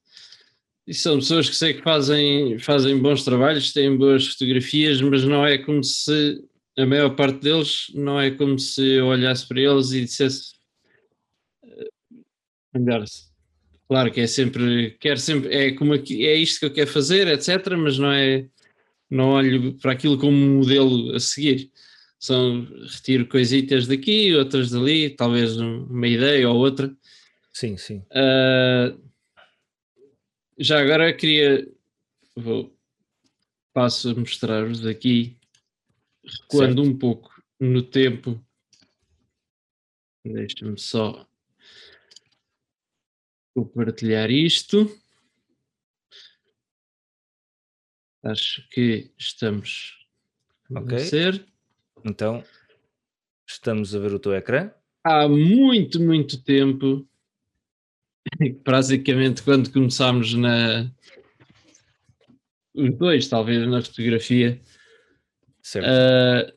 [0.86, 5.44] E são pessoas que sei que fazem, fazem bons trabalhos, têm boas fotografias, mas não
[5.44, 6.42] é como se
[6.78, 10.61] a maior parte deles não é como se eu olhasse para eles e dissesse
[12.74, 13.32] melhor-se
[13.92, 17.28] Claro que é sempre, quer sempre, é como aqui, é isto que eu quero fazer,
[17.28, 17.76] etc.
[17.76, 18.48] Mas não é,
[19.10, 21.70] não olho para aquilo como modelo a seguir.
[22.18, 26.90] São, retiro coisitas daqui, outras dali, talvez uma ideia ou outra.
[27.52, 27.98] Sim, sim.
[28.10, 28.98] Uh,
[30.56, 31.68] já agora queria,
[32.34, 32.74] vou
[33.74, 35.36] passo a mostrar-vos aqui,
[36.24, 37.30] recuando um pouco
[37.60, 38.42] no tempo.
[40.24, 41.28] Deixa-me só
[43.54, 44.90] compartilhar isto.
[48.22, 50.06] Acho que estamos
[50.74, 51.44] a ser.
[52.04, 52.44] Então,
[53.46, 54.70] estamos a ver o teu ecrã.
[55.04, 57.06] Há muito, muito tempo,
[58.64, 60.90] basicamente quando começámos na.
[62.74, 64.60] Os dois, talvez, na fotografia.
[65.60, 65.86] Certo.
[65.86, 66.52] ah,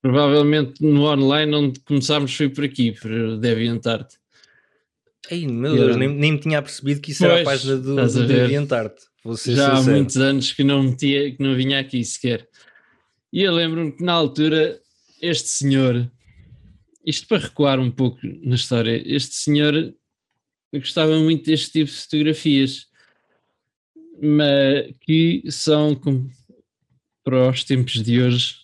[0.00, 4.14] provavelmente no online onde começámos foi por aqui, por DeviantArt.
[5.30, 7.76] Ei, meu eu- Deus, nem, nem me tinha percebido que isso era a Pois, página
[7.76, 7.96] do, do.
[9.24, 12.48] Vou ser já há muitos anos que não metia, que não vinha aqui sequer.
[13.32, 14.80] E eu lembro-me que na altura
[15.20, 16.10] este senhor,
[17.06, 19.94] isto para recuar um pouco na história, este senhor
[20.74, 22.86] gostava muito deste tipo de fotografias,
[24.20, 26.28] mas que são como
[27.24, 28.56] para os tempos de hoje,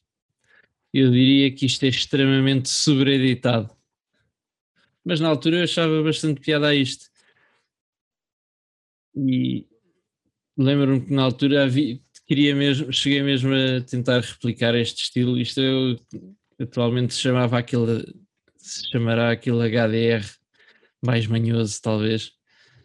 [0.92, 3.70] eu diria que isto é extremamente sobreeditado.
[5.08, 7.06] Mas na altura eu achava bastante piada a isto.
[9.16, 9.66] E
[10.54, 15.38] lembro-me que na altura havia, queria mesmo, cheguei mesmo a tentar replicar este estilo.
[15.38, 15.96] Isto eu
[16.60, 18.04] atualmente se chamava aquele,
[18.58, 20.26] se chamará aquele HDR
[21.02, 22.32] mais manhoso, talvez.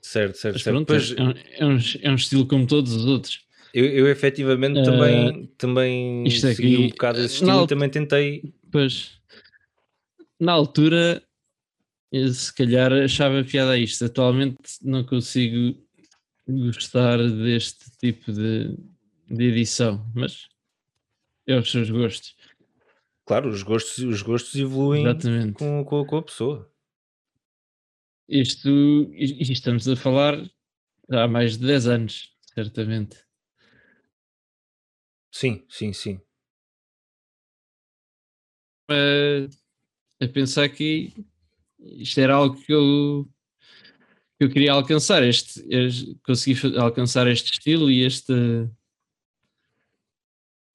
[0.01, 0.85] Certo, certo, Mas certo.
[0.85, 3.41] pronto, Pois, é, um, é, um, é um estilo como todos os outros.
[3.73, 7.89] eu, eu efetivamente Ah, também, também isto segui aqui, um bocado esse estilo e também
[7.89, 8.53] tentei.
[8.71, 9.11] Pois,
[10.39, 11.21] na altura,
[12.13, 14.05] eu se calhar achava piada a isto.
[14.05, 15.75] Atualmente não consigo
[16.47, 18.77] gostar deste tipo de,
[19.27, 20.47] de edição, mas
[21.47, 22.35] é os seus gostos.
[23.25, 25.53] Claro, os gostos, os gostos evoluem Exatamente.
[25.53, 26.71] com, com, com a pessoa.
[28.29, 28.69] Isto,
[29.13, 30.37] e estamos a falar
[31.09, 33.17] há mais de 10 anos, certamente.
[35.31, 36.21] Sim, sim, sim.
[38.89, 41.13] a, a pensar que
[41.97, 43.27] isto era algo que eu,
[44.37, 48.33] que eu queria alcançar, este, este- consegui alcançar este estilo e este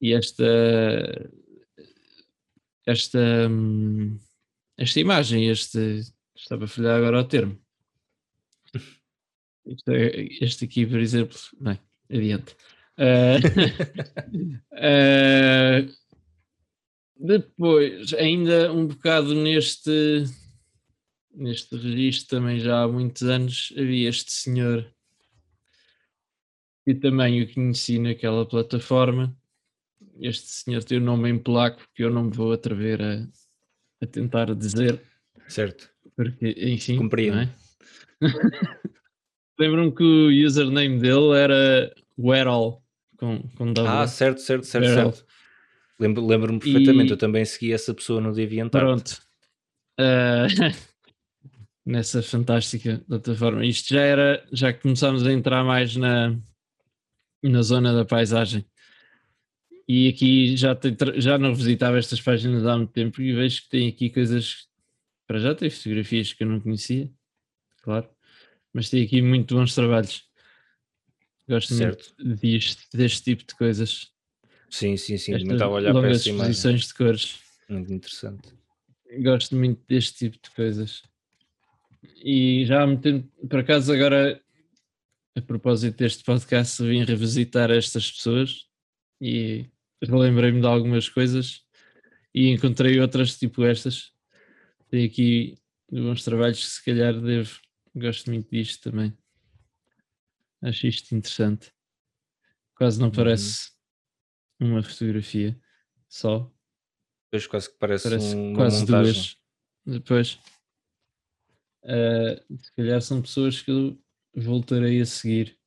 [0.01, 0.45] e esta
[2.87, 3.19] esta
[3.51, 4.19] hum,
[4.77, 6.03] esta imagem, este
[6.37, 7.59] estava a falhar agora o termo.
[9.67, 11.79] Este, é- este aqui, por exemplo, bem,
[12.11, 12.57] adiante.
[12.97, 13.37] Ah,
[14.73, 15.87] ah,
[17.17, 20.25] depois, ainda um bocado neste,
[21.39, 24.87] neste registro, também já há muitos anos, havia este senhor
[26.85, 29.37] que também o conheci naquela plataforma.
[30.21, 33.27] Este senhor tem o nome em polaco que eu não me vou atrever a,
[34.03, 35.01] a tentar dizer,
[35.47, 35.89] Certo.
[36.17, 36.97] porque, enfim.
[36.97, 37.37] Compreendo.
[37.37, 37.49] não é?
[39.59, 42.83] Lembro-me que o username dele era Werol,
[43.17, 43.93] com, com W.
[43.93, 45.27] Ah, certo, certo, certo, certo.
[46.01, 48.85] Lembro- Lembro-me perfeitamente, E- eu também segui essa pessoa no DeviantArt.
[48.85, 49.23] Pronto.
[49.99, 50.47] Ah,
[51.89, 53.65] nessa fantástica plataforma.
[53.65, 56.39] Isto já era, já começámos a entrar mais na,
[57.43, 58.63] na zona da paisagem.
[59.89, 63.71] E aqui já, te- já não visitava estas páginas há muito tempo e vejo que
[63.71, 64.69] tem aqui coisas.
[65.27, 67.11] Para já tem fotografias que eu não conhecia,
[67.83, 68.09] claro,
[68.73, 70.23] mas tem aqui muito bons trabalhos.
[71.49, 72.15] Gosto Certo.
[72.19, 74.09] muito disto, deste tipo de coisas.
[74.71, 75.35] Sim, sim, sim.
[75.35, 76.77] Estas estava a olhar para essa imagem.
[76.77, 77.41] de cores.
[77.69, 78.49] Muito interessante.
[79.23, 81.03] gosto muito deste tipo de coisas.
[82.25, 84.41] E já há muito tempo, por acaso, agora,
[85.37, 88.67] a propósito deste podcast, vim revisitar estas pessoas
[89.21, 89.67] e
[90.03, 91.65] relembrei-me de algumas coisas
[92.35, 94.13] e encontrei outras tipo estas.
[94.91, 95.59] Tem aqui
[95.91, 97.59] bons trabalhos que se calhar devo.
[97.95, 99.17] Gosto muito disto também.
[100.63, 101.73] Acho isto interessante.
[102.77, 103.71] Quase não parece
[104.61, 105.59] uma fotografia
[106.09, 106.51] só.
[107.31, 109.13] Depois quase que parece, Parece quase montagem.
[109.13, 109.37] duas.
[109.85, 110.39] Depois,
[111.89, 113.99] eh, se calhar são pessoas que eu
[114.35, 115.59] voltarei a seguir.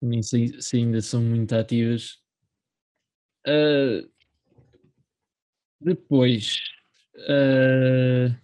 [0.00, 2.18] Nem sei se ainda são muito ativas.
[3.46, 4.06] Eh,
[5.80, 6.60] depois,
[7.28, 8.34] eh,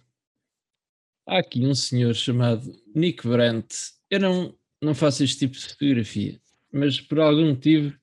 [1.27, 3.93] há aqui um senhor chamado Nick Brandt.
[4.09, 6.41] Eu não, não faço este tipo de fotografia,
[6.71, 7.97] mas por algum motivo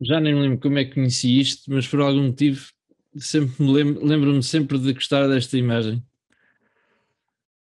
[0.00, 2.68] já nem me lembro como é que conheci isto, mas por algum motivo
[3.16, 6.02] sempre me lembro, lembro-me sempre de gostar desta imagem.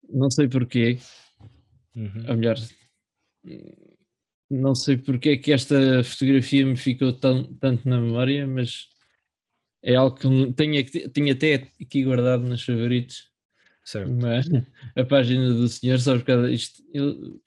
[0.09, 0.99] Não sei porquê,
[1.97, 2.25] Uhum.
[2.29, 2.57] ou melhor,
[4.51, 8.89] não sei porque é que esta fotografia me ficou tão, tanto na memória, mas
[9.83, 13.31] é algo que tenho, tenho até aqui guardado nos favoritos.
[13.85, 14.11] Certo.
[14.11, 14.41] Uma,
[14.97, 16.83] a página do senhor, só por causa disto.
[16.93, 17.41] Eu,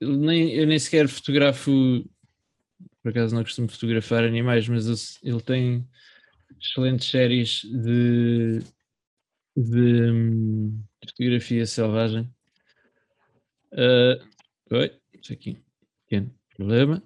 [0.00, 2.04] eu nem, eu nem sequer fotografo
[3.04, 5.86] por acaso não costumo fotografar animais, mas ele tem
[6.58, 8.60] excelentes séries de,
[9.56, 12.30] de hum, fotografia selvagem.
[13.72, 14.16] Uh,
[14.70, 15.58] oi, isso aqui,
[16.06, 17.02] pequeno problema.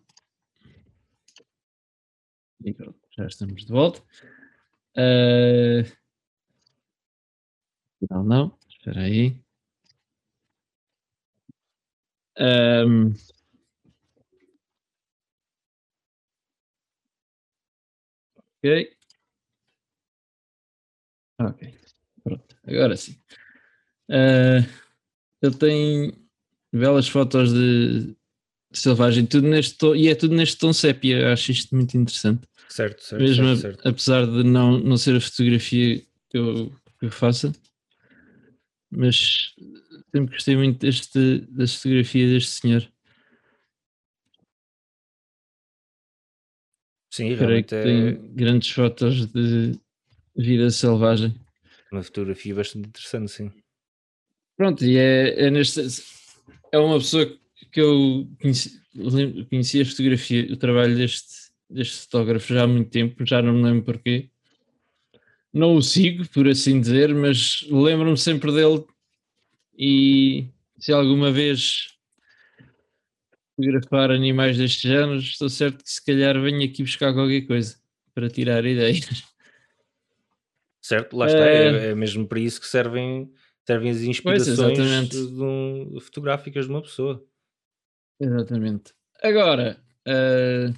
[3.17, 4.01] Já estamos de volta.
[4.97, 5.85] Uh,
[8.11, 9.41] não, não, espera aí.
[12.39, 13.15] Um,
[18.63, 18.89] ok.
[21.39, 21.88] Ok,
[22.29, 23.17] pronto, agora sim.
[24.11, 24.67] Uh,
[25.43, 26.13] ele tem
[26.73, 28.17] belas fotos de,
[28.73, 32.47] selvagem, tudo neste tom, e é tudo neste tom sépia, acho isto muito interessante.
[32.69, 33.23] Certo, certo.
[33.23, 33.89] Mesmo certo, certo.
[33.89, 35.99] apesar de não, não ser a fotografia
[36.31, 37.53] que eu, que eu faça,
[38.91, 39.55] mas
[40.15, 42.89] sempre gostei muito deste, das fotografias deste senhor.
[47.11, 49.79] Sim, Creio realmente que é tem grandes fotos de
[50.37, 51.35] vida selvagem.
[51.93, 53.53] Uma fotografia bastante interessante, sim.
[54.57, 55.81] Pronto, e é, é neste.
[56.73, 57.27] É uma pessoa
[57.73, 58.81] que eu conheci,
[59.49, 63.63] conheci a fotografia, o trabalho deste, deste fotógrafo já há muito tempo, já não me
[63.63, 64.31] lembro porquê.
[65.53, 68.85] Não o sigo, por assim dizer, mas lembro-me sempre dele
[69.77, 71.89] e se alguma vez
[73.57, 77.77] fotografar animais destes géneros, estou certo que se calhar venho aqui buscar qualquer coisa
[78.15, 79.25] para tirar ideias.
[80.89, 81.87] Certo, lá está, é, É.
[81.91, 83.31] é mesmo para isso que servem,
[83.67, 85.11] servem as inspirações exatamente.
[85.11, 87.23] de um- fotográficas de uma pessoa.
[88.19, 88.95] Exatamente.
[89.23, 90.73] Agora, eh,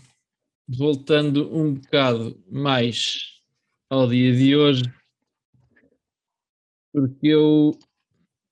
[0.69, 3.41] voltando um bocado mais
[3.89, 4.83] ao dia de hoje,
[6.93, 7.79] porque eu.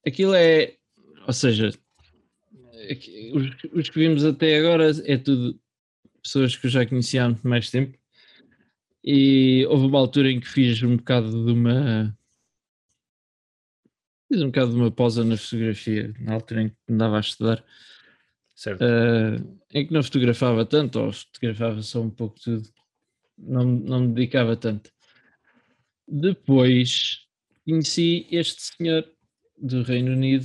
[0.06, 0.76] Aquilo é.
[1.26, 1.70] Ou seja,
[3.34, 5.60] os, os que vimos até agora é tudo
[6.22, 7.97] pessoas que eu já conhecia há muito mais tempo.
[9.10, 12.14] E houve uma altura em que fiz um bocado de uma.
[14.30, 17.64] Fiz um bocado de uma pausa na fotografia, na altura em que andava a estudar.
[18.54, 19.36] Certo, Eh,
[19.72, 22.68] em que não fotografava tanto, ou fotografava só um pouco tudo,
[23.38, 24.92] não, não me dedicava tanto.
[26.06, 27.26] Depois
[27.64, 29.10] conheci este senhor
[29.56, 30.44] do Reino Unido,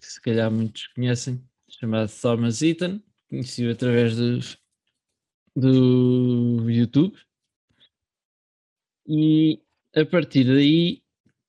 [0.00, 3.00] que se calhar muitos conhecem, chamado Thomas Eaton,
[3.30, 4.40] conheci-o através do,
[5.54, 7.16] do YouTube,
[9.08, 9.58] e
[9.96, 11.02] a partir daí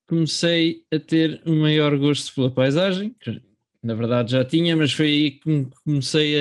[0.08, 3.42] comecei a ter um maior gosto pela paisagem, que
[3.84, 6.36] na verdade já tinha, mas foi aí que me comecei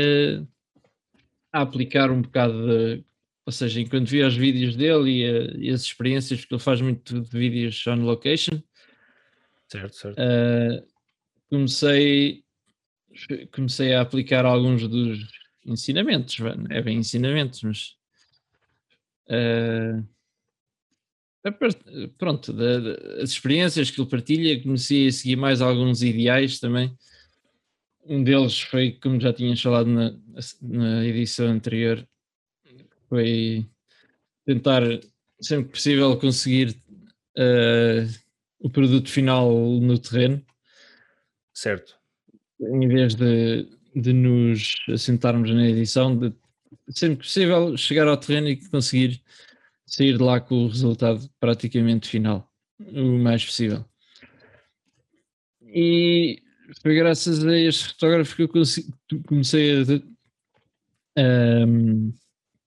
[1.52, 3.04] a, a aplicar um bocado de,
[3.44, 6.80] ou seja, enquanto via os vídeos dele e, a- e as experiências, porque ele faz
[6.80, 8.62] muito de vídeos on location,
[9.68, 10.18] certo, certo.
[10.18, 10.86] uh,
[11.50, 12.42] comecei,
[13.54, 15.18] comecei a aplicar alguns dos
[15.66, 16.36] ensinamentos,
[16.70, 17.96] é bem ensinamentos, mas
[19.28, 20.17] uh, part-
[22.18, 26.96] pronto, da- da- as experiências que ele partilha, comecei a seguir mais alguns ideais também.
[28.04, 30.14] Um deles foi, como já tínhamos falado na,
[30.62, 32.06] na edição anterior,
[33.08, 33.66] foi
[34.46, 34.82] tentar
[35.40, 36.70] sempre que possível conseguir
[37.36, 38.08] uh,
[38.58, 40.42] o produto final no terreno,
[41.52, 41.98] Certo,
[42.60, 46.32] em vez de, de nos assentarmos na edição, de
[46.90, 49.20] sempre que possível chegar ao terreno e conseguir
[49.88, 53.84] sair de lá com o resultado praticamente final, o mais possível.
[55.62, 56.42] E
[56.82, 59.82] foi graças a este fotógrafo que eu comecei
[61.16, 62.12] a, ahm,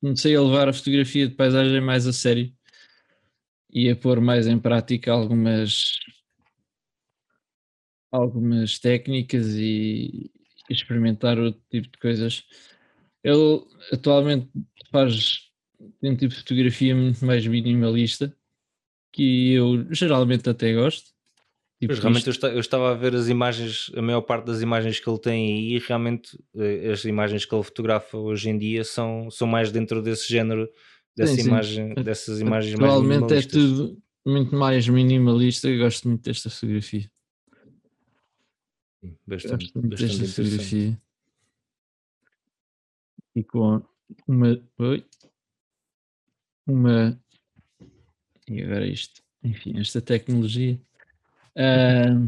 [0.01, 2.51] comecei a levar a fotografia de paisagem mais a sério
[3.71, 5.99] e a pôr mais em prática algumas
[8.11, 10.31] algumas técnicas e
[10.69, 12.43] experimentar outro tipo de coisas.
[13.23, 13.63] Ele
[13.93, 14.49] atualmente
[14.91, 15.50] faz
[16.03, 18.35] um tipo de fotografia muito mais minimalista
[19.13, 21.11] que eu geralmente até gosto.
[21.79, 22.45] Tipo realmente eu, isto.
[22.45, 25.45] esta- eu estava a ver as imagens, a maior parte das imagens que ele tem
[25.47, 29.71] aí, e realmente eh, as imagens que ele fotografa hoje em dia são, são mais
[29.71, 30.69] dentro desse género,
[31.15, 31.47] dessa Sim, sim.
[31.49, 35.67] imagem, dessas imagens mais Atualmente é tudo muito mais minimalista.
[35.67, 37.09] Eu gosto muito desta fotografia.
[39.03, 41.01] Sim, Bastante, Gosto muito bastante desta fotografia.
[43.35, 43.81] E com
[44.27, 44.61] uma.
[44.77, 45.05] Oi?
[46.67, 47.19] Uma.
[48.47, 49.21] E agora isto.
[49.43, 50.79] Enfim, esta tecnologia.
[51.55, 52.27] ah,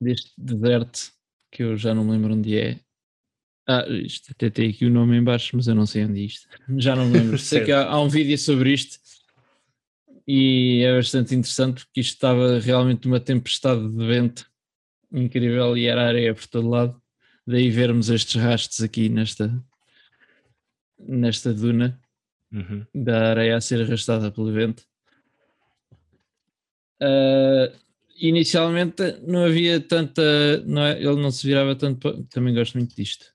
[0.00, 1.12] deste deserto
[1.50, 2.80] que eu já não me lembro onde é.
[3.66, 6.24] Ah, isto até tem aqui o nome em baixo, mas eu não sei onde é
[6.24, 6.48] isto.
[6.78, 7.38] Já não me lembro.
[7.38, 8.98] sei que há, há um vídeo sobre isto
[10.26, 14.50] e é bastante interessante porque isto estava realmente uma tempestade de vento
[15.12, 17.00] incrível e era areia por todo lado.
[17.46, 19.64] Daí vermos estes rastros aqui nesta,
[20.98, 22.01] nesta duna
[22.52, 22.84] Uhum.
[22.94, 24.84] da areia a ser arrastada pelo vento.
[27.00, 27.72] Ah,
[28.16, 30.58] inicialmente não havia tanta.
[30.66, 32.24] Não é- ele não se virava tanto.
[32.26, 33.32] Também gosto muito disto.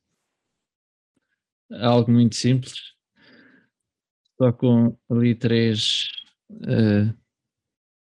[1.72, 2.96] Algo muito simples.
[4.38, 6.08] Só com ali três
[6.64, 7.14] ah,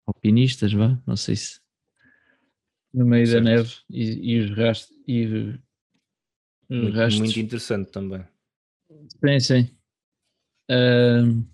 [0.05, 1.59] alpinistas, vá, não sei se.
[2.93, 3.43] No meio Certo.
[3.43, 4.97] da neve e, e os rastros.
[5.07, 5.26] E
[6.70, 7.20] Muito, rastros.
[7.20, 8.24] muito interessante também.
[9.24, 9.74] Sim, sim.
[10.70, 11.45] Ahm,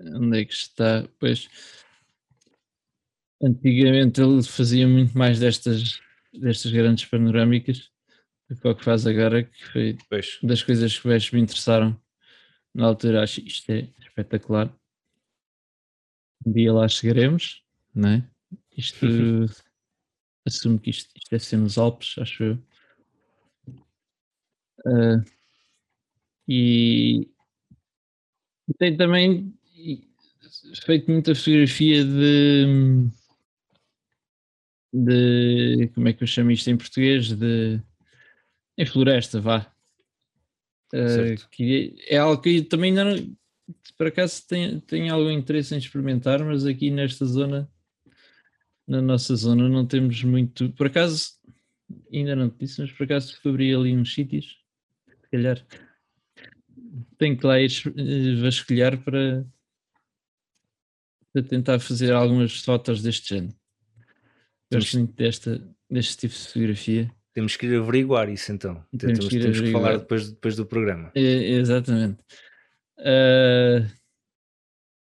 [0.00, 1.06] onde é que está?
[1.18, 1.48] Pois
[3.42, 6.00] antigamente ele fazia muito mais destas,
[6.32, 7.90] destas grandes panorâmicas
[8.48, 10.38] do que o que faz agora, que foi Pois.
[10.42, 12.00] das coisas que mais me interessaram
[12.74, 13.22] na altura.
[13.22, 14.74] Acho isto é espetacular.
[16.44, 17.62] Um dia lá chegaremos,
[17.94, 18.30] não é?
[18.76, 19.06] Isto
[20.46, 22.58] assumo que isto, isto deve ser nos Alpes, acho eu.
[24.86, 25.22] Ah,
[26.52, 27.28] e
[28.76, 29.54] tem também
[30.84, 33.08] feito muita fotografia de
[34.92, 37.32] de como é que eu chamo isto em português?
[37.32, 37.80] De
[38.76, 39.72] em floresta, vá.
[40.92, 41.48] Certo.
[41.52, 43.36] que é algo que eu também ainda não,
[43.96, 47.70] por acaso tenho, tenho algum interesse em experimentar, mas aqui nesta zona,
[48.88, 50.68] na nossa zona, não temos muito.
[50.70, 51.34] Por acaso,
[52.12, 54.58] ainda não te disse, mas por acaso descobri ali uns sítios,
[55.06, 55.64] se calhar
[57.18, 59.46] tenho que lá ir eh, vasculhar para,
[61.32, 63.54] para tentar fazer algumas fotos deste género.
[64.72, 67.10] Gosto muito desta, deste tipo de fotografia.
[67.32, 68.84] Temos que ir averiguar isso então.
[68.96, 71.10] Temos Temos, que ir temos que falar depois, depois do programa.
[71.14, 72.18] É, exatamente.
[72.98, 73.86] Ah,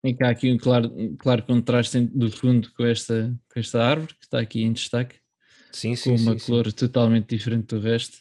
[0.04, 4.26] e cá aqui um claro, claro contraste do fundo com esta, com esta árvore que
[4.26, 5.16] está aqui em destaque,
[5.72, 6.52] Sim, sim, com uma sim, sim.
[6.52, 8.18] cor totalmente diferente do resto.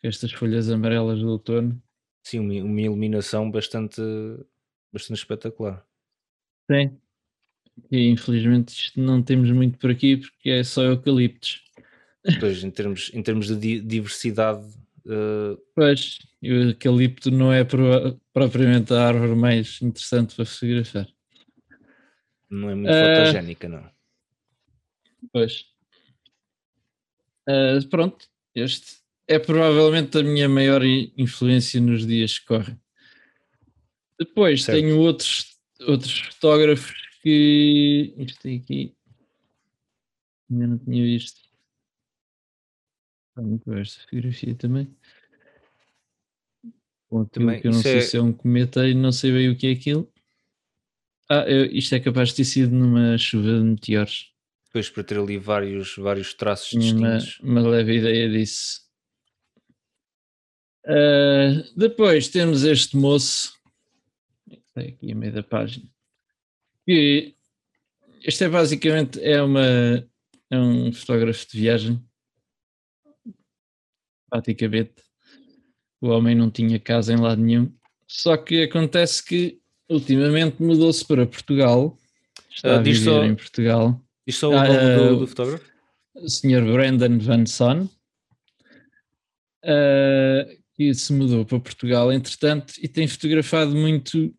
[0.00, 1.80] Com estas folhas amarelas do outono.
[2.22, 4.00] Sim, uma, iluminação bastante,
[4.92, 5.84] bastante espetacular.
[6.68, 6.98] Tem.
[7.90, 11.62] E infelizmente isto não temos muito por aqui porque é só eucaliptos.
[12.38, 14.64] Pois, em termos, em termos de di- diversidade,
[15.06, 21.08] eh, Pois, e o eucalipto não é pro- propriamente a árvore mais interessante para fotografar.
[22.48, 23.08] não é muito Ah.
[23.08, 23.90] fotogénica, não.
[25.32, 25.66] Pois.
[27.48, 32.78] Ah, pronto, este é provavelmente a minha maior influência nos dias que correm.
[34.18, 34.78] Depois Certo.
[34.80, 38.14] tenho outros, outros fotógrafos que.
[38.18, 38.94] Isto aqui.
[40.50, 41.40] Ainda não tinha visto.
[43.30, 44.94] Está muito boa esta fotografia também.
[47.06, 49.48] Aquilo Também, que eu não sei é- se é um cometa e não sei bem
[49.50, 50.10] o que é aquilo.
[51.28, 54.32] Ah, eu- isto é capaz de ter sido numa chuva de meteoros.
[54.66, 57.40] Depois para ter ali vários, vários traços Tinha uma, distintos.
[57.40, 58.81] uma leve ideia disso.
[60.86, 63.52] Ah, depois temos este moço,
[64.50, 65.86] está aqui a meio da página,
[66.86, 67.34] que
[68.24, 69.60] este é basicamente é uma
[70.50, 72.04] é um fotógrafo de viagem.
[74.28, 74.94] Praticamente.
[76.00, 77.72] O homem não tinha casa em lado nenhum.
[78.06, 81.96] Só que acontece que ultimamente mudou-se para Portugal.
[82.50, 84.00] Está Ah, a diz viver só- em Portugal.
[84.26, 84.74] Isto só o nome do,
[85.04, 85.72] ah, do fotógrafo?
[86.14, 86.62] o Sr.
[86.72, 87.88] Brandon Van Son,
[89.64, 94.34] eh, que se mudou para Portugal, entretanto, e tem fotografado muito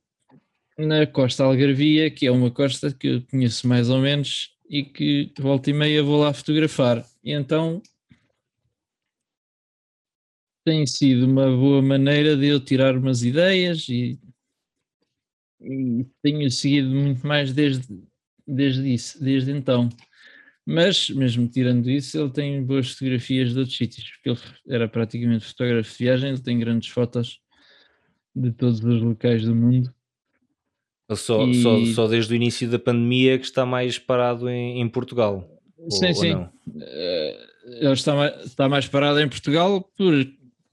[0.77, 5.31] na Costa Algarvia, que é uma costa que eu conheço mais ou menos e que
[5.39, 7.05] volta e meia vou lá fotografar.
[7.23, 7.81] E então
[10.65, 14.19] tem sido uma boa maneira de eu tirar umas ideias e,
[15.61, 17.87] e tenho seguido muito mais desde,
[18.47, 19.89] desde isso, desde então.
[20.65, 24.39] Mas, mesmo tirando isso, ele tem boas fotografias de outros sítios, porque ele
[24.75, 27.39] era praticamente fotógrafo de viagem, ele tem grandes fotos
[28.35, 29.93] de todos os locais do mundo.
[31.11, 34.87] Só, e- só, só desde o início da pandemia que está mais parado em, em
[34.89, 35.47] Portugal.
[35.77, 36.31] Ou- sim, ou sim.
[36.31, 36.49] não?
[36.79, 37.47] Eh,
[37.81, 40.13] ele está mais, está mais parado em Portugal por,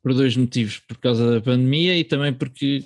[0.02, 2.84] por dois motivos, por causa da pandemia e também porque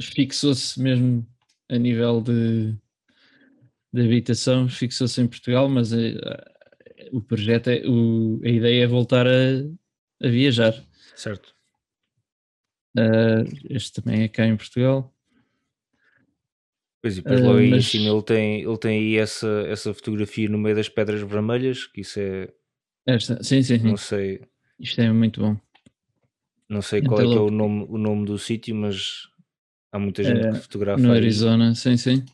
[0.00, 1.26] fixou-se mesmo
[1.68, 2.74] a nível de,
[3.92, 6.16] de habitação, fixou-se em Portugal, mas eh,
[7.12, 9.30] o projeto é, o, a ideia é voltar a,
[10.22, 10.74] a viajar.
[11.14, 11.54] Certo.
[12.96, 15.12] Eh, este também é cá em Portugal.
[17.02, 19.92] Pois e depois logo aí em mas- cima ele tem, ele tem aí essa, essa
[19.92, 22.48] fotografia no meio das pedras vermelhas, que isso é,
[23.06, 23.88] Esta, sim, sim, sim.
[23.88, 24.40] não sei,
[24.78, 25.56] Isto é muito bom.
[26.68, 29.28] não sei qual é que é o nome, o nome do sítio, mas
[29.90, 31.16] há muita gente É, que fotografa No aí.
[31.18, 32.24] Arizona, sim, sim.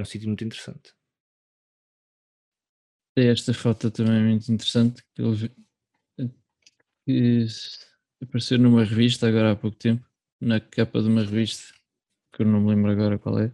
[0.00, 0.94] É um sítio muito interessante.
[3.14, 5.04] Esta foto também muito interessante.
[5.14, 5.52] Que ele,
[7.04, 7.46] que
[8.22, 10.08] apareceu numa revista agora há pouco tempo,
[10.40, 11.74] na capa de uma revista,
[12.32, 13.52] que eu não me lembro agora qual é.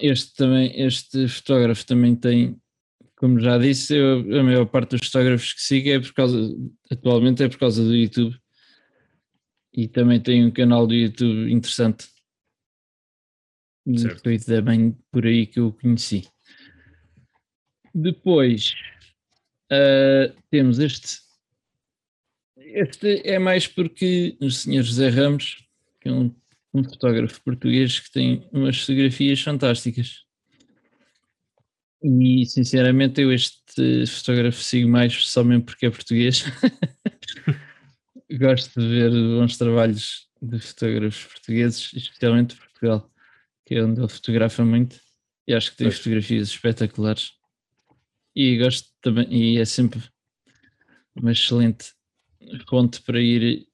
[0.00, 2.60] Este também, este fotógrafo também tem,
[3.14, 6.38] como já disse, eu, a maior parte dos fotógrafos que sigo é por causa,
[6.90, 8.41] atualmente é por causa do YouTube.
[9.74, 12.08] E também tem um canal do YouTube interessante.
[13.96, 14.22] Certo.
[14.22, 16.28] Foi também por aí que eu o conheci.
[17.94, 18.74] Depois
[19.72, 21.20] uh, temos este.
[22.56, 24.82] Este é mais porque o Sr.
[24.82, 25.66] José Ramos,
[26.00, 26.34] que é um,
[26.72, 30.24] um fotógrafo português que tem umas fotografias fantásticas.
[32.02, 36.44] E sinceramente eu este fotógrafo sigo mais só mesmo porque é português.
[38.38, 43.10] Gosto de ver bons trabalhos de fotógrafos portugueses, especialmente de Portugal,
[43.66, 44.98] que é onde ele fotografa muito.
[45.46, 47.32] E acho que tem fotografias espetaculares.
[48.34, 50.02] E gosto também, e é sempre
[51.14, 51.92] uma excelente
[52.68, 53.66] fonte para ir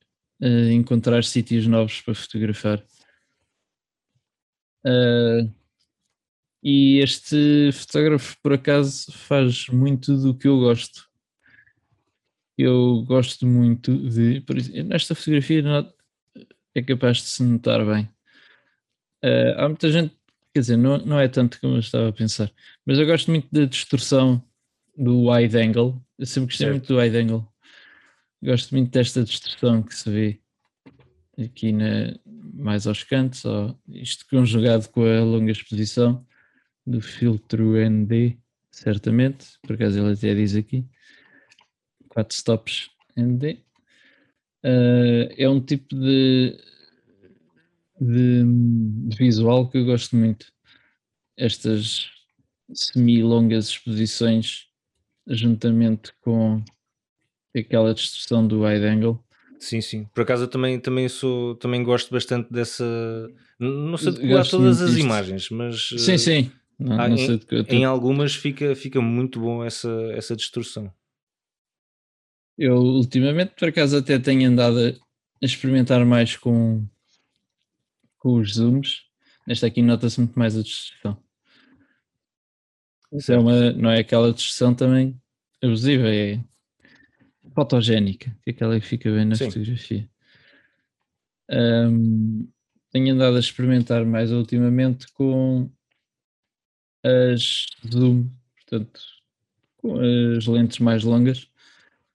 [0.42, 2.84] uh, encontrar sítios novos para fotografar.
[4.84, 5.52] Uh,
[6.62, 11.07] e este fotógrafo, por acaso, faz muito do que eu gosto.
[12.58, 14.42] Eu gosto muito de.
[14.82, 15.62] Nesta fotografia
[16.74, 18.08] é capaz de se notar bem.
[19.24, 20.12] Uh, há muita gente,
[20.52, 22.50] quer dizer, não, não é tanto como eu estava a pensar,
[22.84, 24.42] mas eu gosto muito da distorção
[24.96, 26.02] do wide angle.
[26.18, 26.72] Eu sempre gostei certo.
[26.72, 27.46] muito do wide angle.
[28.42, 30.40] Gosto muito desta distorção que se vê
[31.38, 36.26] aqui na, mais aos cantos, ó, isto conjugado com a longa exposição
[36.84, 38.36] do filtro ND,
[38.72, 40.84] certamente, por acaso ele até diz aqui,
[42.18, 43.60] 4 stops ND.
[44.64, 46.58] Uh, é um tipo de,
[48.00, 50.46] de, de, visual que eu gosto muito.
[51.36, 52.10] Estas
[52.72, 54.66] semi-longas exposições
[55.28, 56.60] juntamente com
[57.56, 59.20] aquela distorção do wide angle.
[59.60, 60.08] Sim, sim.
[60.12, 62.84] Por acaso eu também, também sou, também gosto bastante dessa.
[63.60, 66.52] Não sei decorar todas as imagens, mas sim, eh, sim.
[66.78, 70.92] Não, não em, em, algumas fica, fica muito bom essa, essa distorção.
[72.58, 76.84] Eu ultimamente por acaso até tenho andado a experimentar mais com,
[78.18, 79.02] com os zooms.
[79.46, 81.22] Nesta aqui nota-se muito mais a distorção.
[83.12, 85.18] Isso é uma, não é aquela distorção também
[85.62, 86.42] abusiva, é
[87.54, 89.50] fotogénica, que é aquela que fica bem na Sim.
[89.50, 90.10] fotografia.
[91.50, 92.48] Um,
[92.90, 95.70] tenho andado a experimentar mais ultimamente com
[97.02, 99.00] as zoom, portanto,
[99.78, 101.48] com as lentes mais longas,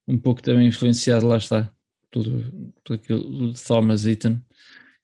[0.08, 1.72] um pouco também influenciado, lá está,
[2.12, 2.42] pelo,
[2.84, 4.40] pelo aquilo de Thomas Eaton,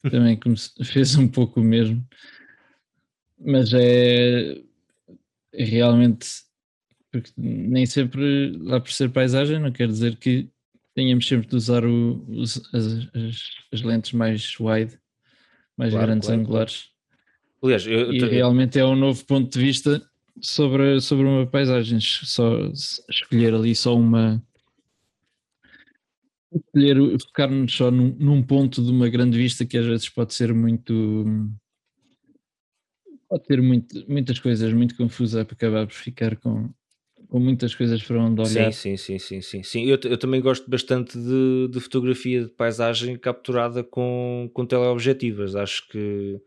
[0.03, 0.39] que também
[0.83, 2.05] fez um pouco o mesmo,
[3.39, 4.61] mas é
[5.53, 6.27] realmente,
[7.11, 10.49] porque nem sempre lá por ser paisagem, não quer dizer que
[10.93, 12.85] tenhamos sempre de usar o, os, as,
[13.15, 13.41] as,
[13.71, 14.99] as, lentes mais wide,
[15.77, 16.89] mais claro, grandes claro, angulares.
[17.63, 20.01] Aliás, eu, e realmente é um novo ponto de vista
[20.41, 21.99] sobre, sobre uma paisagem.
[21.99, 22.71] Só
[23.09, 24.43] escolher ali só uma.
[26.53, 30.53] Escolher, focar-nos só num, num ponto de uma grande vista que às vezes pode ser
[30.53, 31.35] muito
[33.29, 36.69] pode ter muito, muitas coisas muito confusas para acabar por ficar com,
[37.27, 38.73] com muitas coisas para onde olhar.
[38.73, 39.85] Sim, sim, sim, sim, sim.
[39.85, 45.55] Eu, eu também gosto bastante de, de, fotografia de paisagem capturada com, com teleobjetivas.
[45.55, 46.41] Acho que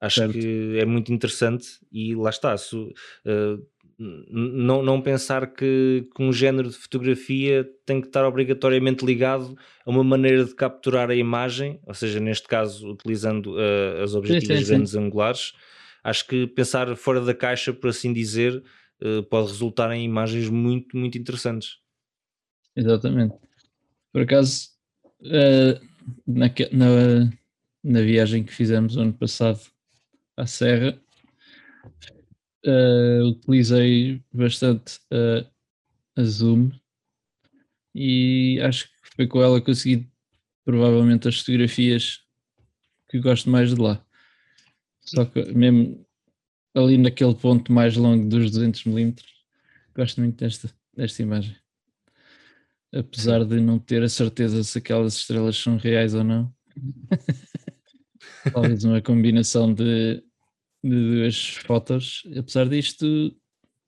[0.00, 2.56] acho que é muito interessante e lá está.
[2.56, 3.66] Se, uh,
[4.00, 9.90] não, não pensar que, que um género de fotografia tem que estar obrigatoriamente ligado a
[9.90, 14.94] uma maneira de capturar a imagem, ou seja, neste caso utilizando uh, as objetivas grandes
[14.94, 15.52] angulares
[16.02, 18.62] acho que pensar fora da caixa, por assim dizer,
[19.02, 21.78] uh, pode resultar em imagens muito, muito interessantes.
[22.74, 23.34] Exatamente.
[24.12, 24.70] Por acaso,
[25.22, 25.86] uh,
[26.26, 27.30] na, na,
[27.84, 29.60] na, viagem que fizemos ano passado
[30.36, 30.98] à Serra,
[32.66, 34.98] uh, utilizei bastante
[36.16, 36.70] a Zoom
[37.94, 40.08] e acho que foi com ela que consegui
[40.64, 42.20] provavelmente as fotografias
[43.08, 44.04] que gosto mais de lá.
[45.00, 46.06] Só que mesmo
[46.74, 49.28] ali naquele ponto mais longo dos 200 milímetros,
[49.94, 51.56] gosto muito desta, desta imagem.
[52.92, 56.52] Apesar de não ter a certeza se aquelas estrelas são reais ou não.
[58.52, 60.22] Talvez uma combinação de,
[60.82, 62.22] duas fotos.
[62.36, 63.36] Apesar disto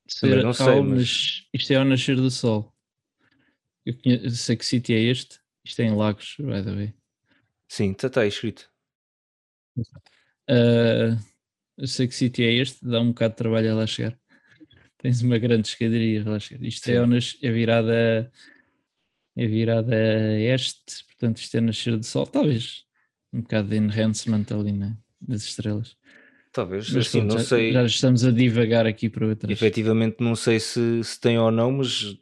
[0.09, 1.47] ser ao, sei, mas...
[1.53, 2.74] isto é ao nascer do sol.
[3.84, 5.38] Eu, conheço, eu sei que sítio é este.
[5.64, 6.95] Isto é em Lagos, by the way.
[7.68, 8.68] Sim, está tá escrito.
[10.49, 11.16] Uh,
[11.78, 14.18] eu sei que sítio é este, dá um bocado de trabalho a lá chegar.
[14.99, 16.57] tens uma grande escadaria, relaxa.
[16.61, 16.99] Isto é, Sim.
[16.99, 18.32] ao nas- é virada
[19.36, 22.84] é virada a este, portanto isto é nascer do sol, talvez
[23.32, 25.97] um bocado de enhancement ali na, nas estrelas.
[26.53, 27.72] Talvez, Mas assim, pronto, não já, sei.
[27.72, 29.50] já estamos a divagar aqui para outras.
[29.50, 32.14] Efetivamente, não sei se, se tem ou não, mas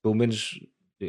[0.00, 0.60] pelo menos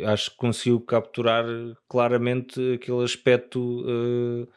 [0.05, 1.45] acho que conseguiu capturar
[1.87, 4.47] claramente aquele aspecto uh,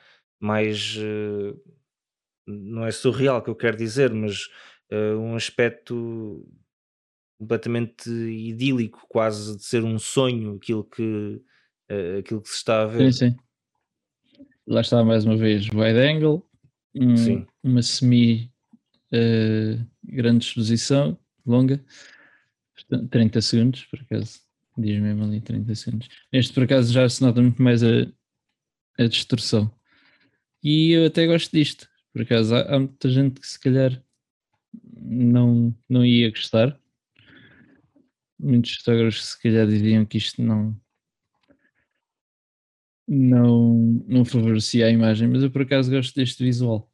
[0.40, 0.96] mais.
[0.96, 1.60] uh,
[2.46, 4.46] não é surreal que eu quero dizer, mas
[4.90, 6.48] uh, um aspecto
[7.38, 11.42] completamente idílico, quase de ser um sonho, aquilo que,
[12.18, 13.12] aquilo que se está a ver.
[13.12, 13.36] Sim, sim.
[14.66, 16.45] Lá está mais uma vez wide angle,
[17.00, 17.46] um- Sim.
[17.62, 18.52] uma semi
[19.12, 21.84] eh, grande exposição, longa,
[22.74, 24.40] portanto, 30 segundos, por acaso,
[24.76, 26.08] diz mesmo ali 30 segundos.
[26.32, 28.06] Este por acaso já se nota muito mais a,
[28.98, 29.72] a distorção.
[30.62, 34.02] E eu até gosto disto, por acaso há, há muita gente que se calhar
[35.00, 36.78] não, não ia gostar.
[38.38, 40.78] Muitos fotógrafos se calhar diziam que isto não,
[43.08, 46.90] não, não favorecia a imagem, mas eu por acaso gosto deste visual.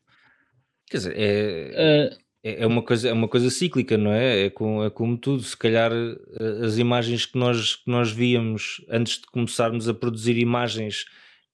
[0.91, 2.11] Quer dizer, é,
[2.45, 4.47] É é uma coisa, é uma coisa cíclica, não é?
[4.47, 5.43] É, com, é como tudo.
[5.45, 10.37] Se calhar eh, as imagens que nós, que nós víamos antes de começarmos a produzir
[10.39, 11.05] imagens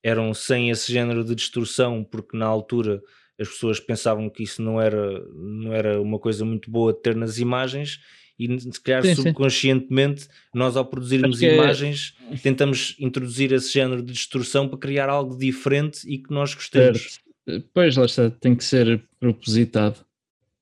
[0.02, 3.02] eram sem esse género de distorção, porque na altura
[3.40, 7.14] as pessoas pensavam que isso não era, não era uma coisa muito boa de ter
[7.16, 7.98] nas imagens,
[8.38, 9.22] e se calhar Sim, sim.
[9.22, 14.78] subconscientemente nós ao produzirmos Acho que é- imagens tentamos introduzir esse género de distorção para
[14.78, 17.20] criar algo diferente e que nós gostemos.
[17.72, 20.04] Pois lá está, tem que ser propositado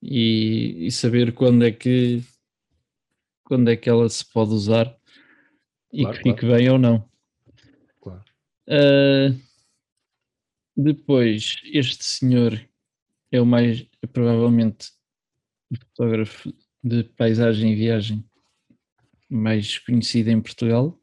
[0.02, 2.22] e, e saber quando é que
[3.44, 4.96] quando é que ela se pode usar
[5.92, 7.08] e Claro, que fique bem ou não.
[8.00, 8.24] Claro.
[8.68, 9.32] Ah,
[10.76, 12.60] depois, este senhor
[13.32, 14.90] é o mais provavelmente
[15.70, 16.52] o fotógrafo
[16.86, 18.24] de paisagem e viagem
[19.28, 20.96] mais conhecido em Portugal,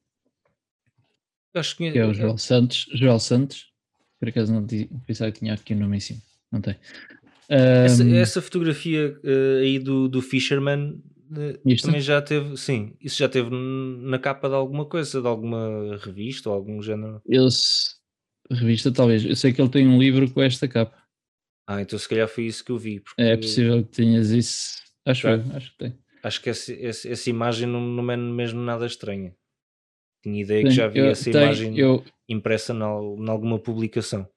[1.53, 2.87] Acho que que é o Joel Santos.
[2.93, 3.71] Joel Santos,
[4.19, 4.65] por acaso não
[5.05, 6.19] pensava que tinha aqui o nome em cima,
[6.51, 6.75] não tem.
[7.47, 10.99] Essa, Ahm, essa fotografia eh, aí do, do Fisherman
[11.37, 15.97] eh, também já teve, sim, isso já teve na capa de alguma coisa, de alguma
[15.97, 17.21] revista ou algum género.
[17.27, 17.47] Eu
[18.49, 19.23] revista, talvez.
[19.25, 20.97] Eu sei que ele tem um livro com esta capa.
[21.67, 24.83] Ah, então se calhar foi isso que eu vi, porque É possível que tenhas isso.
[25.05, 25.97] Acho eu, acho que tem.
[26.23, 29.35] acho que essa, essa, essa imagem não, não é mesmo nada estranha.
[30.23, 32.81] Tinha ideia que já vi Eu- essa imagem eu impressa em
[33.29, 34.27] alguma publicação.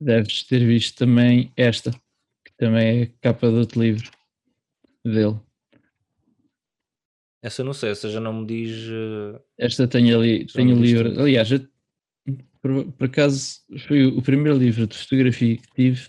[0.00, 4.10] deves ter visto também esta, que também é capa de outro livro
[5.04, 5.38] dele.
[7.42, 8.88] Essa não sei, essa já não me diz.
[8.90, 11.08] eh, Esta tem ali, Já tem o livro.
[11.10, 11.20] tanto.
[11.20, 11.68] Aliás, eu-
[12.60, 16.08] por, por acaso foi o primeiro livro de fotografia que tive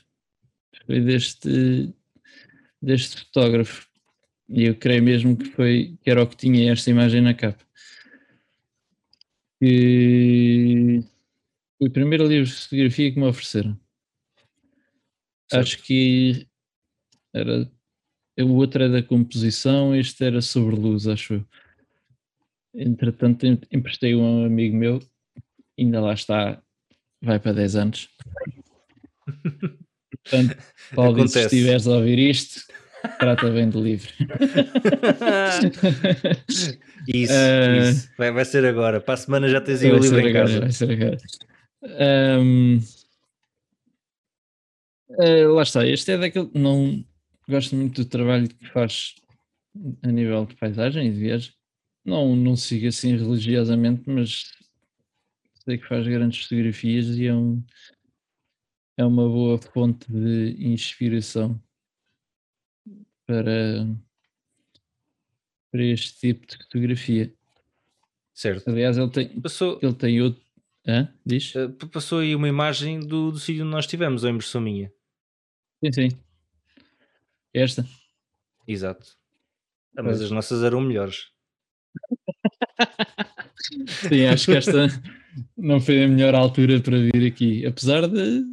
[0.88, 1.94] foi deste,
[2.82, 3.88] deste fotógrafo.
[4.50, 7.64] E eu creio mesmo que foi que era o que tinha esta imagem na capa.
[9.60, 11.04] Que
[11.78, 13.80] foi o primeiro livro de fotografia que me ofereceram.
[15.50, 15.64] Certo.
[15.64, 16.48] Acho que
[17.34, 17.70] era
[18.40, 21.46] o outro é da composição, este era sobre luz, acho eu.
[22.76, 25.00] Entretanto, em- emprestei a um amigo meu,
[25.78, 26.62] ainda lá está,
[27.22, 28.10] vai para 10 anos.
[30.24, 30.58] Portanto,
[30.94, 32.62] Cláudio, se estiveres a ouvir isto,
[33.20, 34.10] trata bem do livro.
[37.08, 38.10] isso, Eh, isso.
[38.18, 39.00] Vai, vai ser agora.
[39.02, 40.60] Para a semana já tens aí o livro em agora, casa.
[40.60, 41.18] vai ser agora.
[42.00, 42.80] Ahm,
[45.20, 46.50] eh, lá está, este é daquele.
[46.54, 47.04] Não
[47.48, 49.16] gosto muito do trabalho que faz
[50.04, 51.52] a nível de paisagem e de viagem.
[52.04, 54.44] Não, não sigo assim religiosamente, mas
[55.66, 57.62] sei que faz grandes fotografias e é, um,
[58.98, 61.62] é uma boa fonte de inspiração
[63.28, 63.86] para,
[65.72, 67.34] para este tipo de fotografia.
[68.34, 68.70] Certo.
[68.70, 70.42] Aliás, ele tem, Passou, ele tem outro.
[70.88, 71.14] Hã?
[71.26, 71.54] Diz?
[71.56, 74.92] eh, passou aí uma imagem do, do sítio onde nós estivemos, ou impressão minha.
[75.84, 76.10] Sim, sim.
[77.54, 77.86] Esta?
[78.68, 79.06] Exato.
[79.98, 80.22] Ah, mas Pois.
[80.24, 81.28] as nossas eram melhores.
[83.88, 84.88] Sim, acho que esta
[85.58, 87.66] não foi a melhor altura para vir aqui.
[87.66, 88.44] Apesar de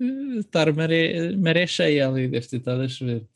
[0.00, 3.26] eh, estar maré, maré cheia ali, deve ter estado a chover.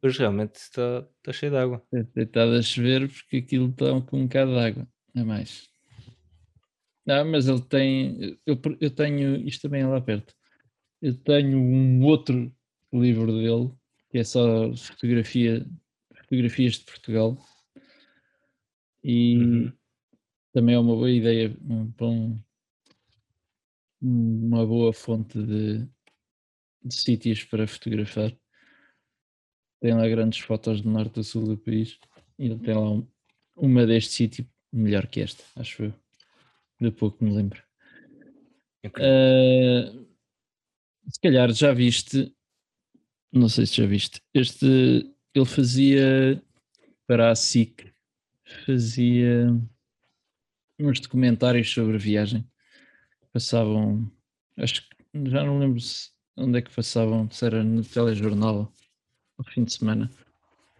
[0.00, 1.82] Pois realmente está, está cheio de água.
[1.90, 5.68] Ter estado a chover porque aquilo está com um bocado de água, a mais.
[7.04, 8.38] Não, mas ele tem.
[8.44, 9.36] Eu, eu tenho.
[9.46, 10.34] Isto também é lá perto.
[11.00, 12.52] Eu tenho um outro
[12.92, 13.72] livro dele
[14.10, 15.66] que é só fotografia,
[16.22, 17.38] fotografias de Portugal.
[19.04, 19.72] E Uhum.
[20.52, 21.56] também é uma boa ideia
[21.96, 22.38] para um-
[24.02, 25.78] uma boa fonte de,
[26.84, 28.36] de sítios para fotografar.
[29.80, 31.98] Tem lá grandes fotos do norte do sul do país
[32.38, 33.06] e tem lá um-
[33.56, 35.94] uma deste sítio melhor que esta, acho eu.
[36.80, 37.62] De pouco me lembro.
[38.84, 39.10] Incrível.
[39.10, 40.06] Uh,
[41.08, 42.34] se calhar já viste,
[43.32, 44.66] não sei se já viste, este
[45.34, 46.42] ele fazia
[47.06, 47.92] para a SIC,
[48.64, 49.48] fazia
[50.78, 52.46] uns documentários sobre viagem.
[53.32, 54.10] Passavam,
[54.56, 58.72] acho que já não lembro se, onde é que passavam, se era no telejornal
[59.38, 60.10] ao fim de semana.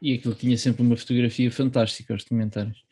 [0.01, 2.85] E aquilo tinha sempre uma fotografia fantástica, os documentários.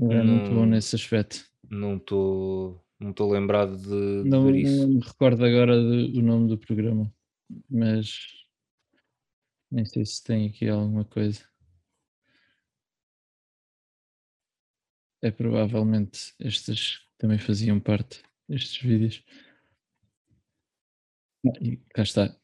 [0.00, 1.44] Era muito bom Não- nesse aspecto.
[1.70, 4.76] Não estou não estou lembrado de, de Não, ver isso.
[4.86, 7.12] não me recordo agora do, nome do programa,
[7.68, 8.16] mas
[9.70, 11.40] nem sei se tem aqui alguma coisa.
[15.20, 19.24] É provavelmente estes que também faziam parte destes vídeos.
[21.60, 22.36] E cá está.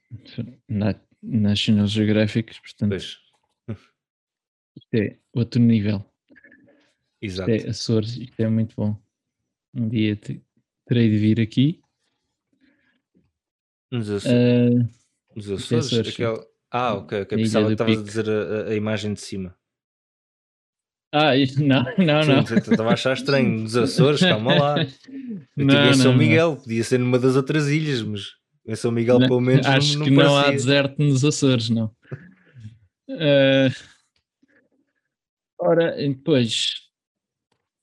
[0.68, 3.18] Na- National Geographic, portanto, Pois,
[4.76, 6.04] isto é outro nível.
[7.20, 7.50] Isto exato.
[7.50, 8.96] é Açores, isto é muito bom.
[9.74, 10.40] Um dia te-
[10.86, 11.82] terei de vir aqui.
[13.90, 14.88] Nos Açores, Ah,
[15.34, 17.38] nos isto é Açores, Açores, aquela- Ah, ok, ok.
[17.38, 19.56] Pensava que estavas a dizer a, a- imagem de cima.
[21.12, 22.40] Ah, isto- não, não, não.
[22.42, 23.60] estava a achar estranho.
[23.60, 24.74] Nos Açores, calma lá.
[25.56, 26.18] Eu Não, São não, não.
[26.18, 28.26] Miguel, podia ser numa das outras ilhas, mas
[28.68, 31.70] em São Miguel, Não, pelo menos, não- Acho não, que não há deserto nos Açores,
[31.70, 31.90] não.
[33.10, 33.68] Ah,
[35.58, 36.74] ora, depois,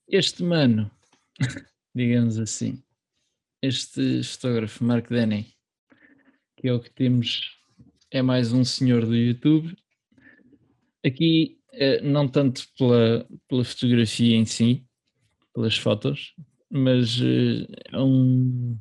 [0.08, 0.90] este mano,
[1.94, 2.82] digamos assim,
[3.60, 5.52] este fotógrafo, Mark Denny,
[6.56, 7.58] que é o que temos,
[8.10, 9.76] é mais um senhor do YouTube.
[11.04, 14.86] Aqui, eh, não tanto pela, pela fotografia em si,
[15.52, 16.34] pelas fotos,
[16.70, 18.78] mas eh, é um.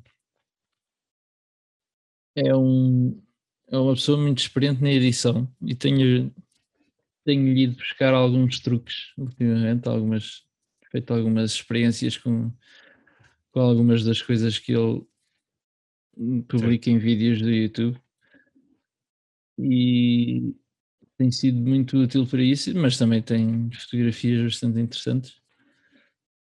[2.35, 3.21] É um.
[3.67, 6.31] É uma pessoa muito experiente na edição e tenho,
[7.23, 10.43] tenho ido buscar alguns truques ultimamente, algumas,
[10.91, 12.51] feito algumas experiências com,
[13.51, 15.03] com algumas das coisas que ele
[16.47, 17.99] publica em vídeos do YouTube
[19.57, 20.55] e
[21.17, 25.33] tem sido muito útil para isso, mas também tem fotografias bastante interessantes,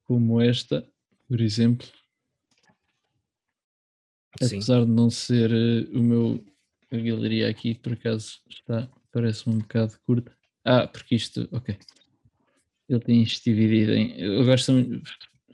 [0.04, 0.86] como esta,
[1.26, 1.86] por exemplo.
[4.42, 6.44] Sim, Apesar de não ser eh, o meu
[6.90, 10.36] a galeria aqui, por acaso está, parece um bocado curta.
[10.64, 11.76] Ah, porque isto, ok.
[12.88, 14.18] Ele tem isto dividido em.
[14.18, 15.02] Eu gosto muito,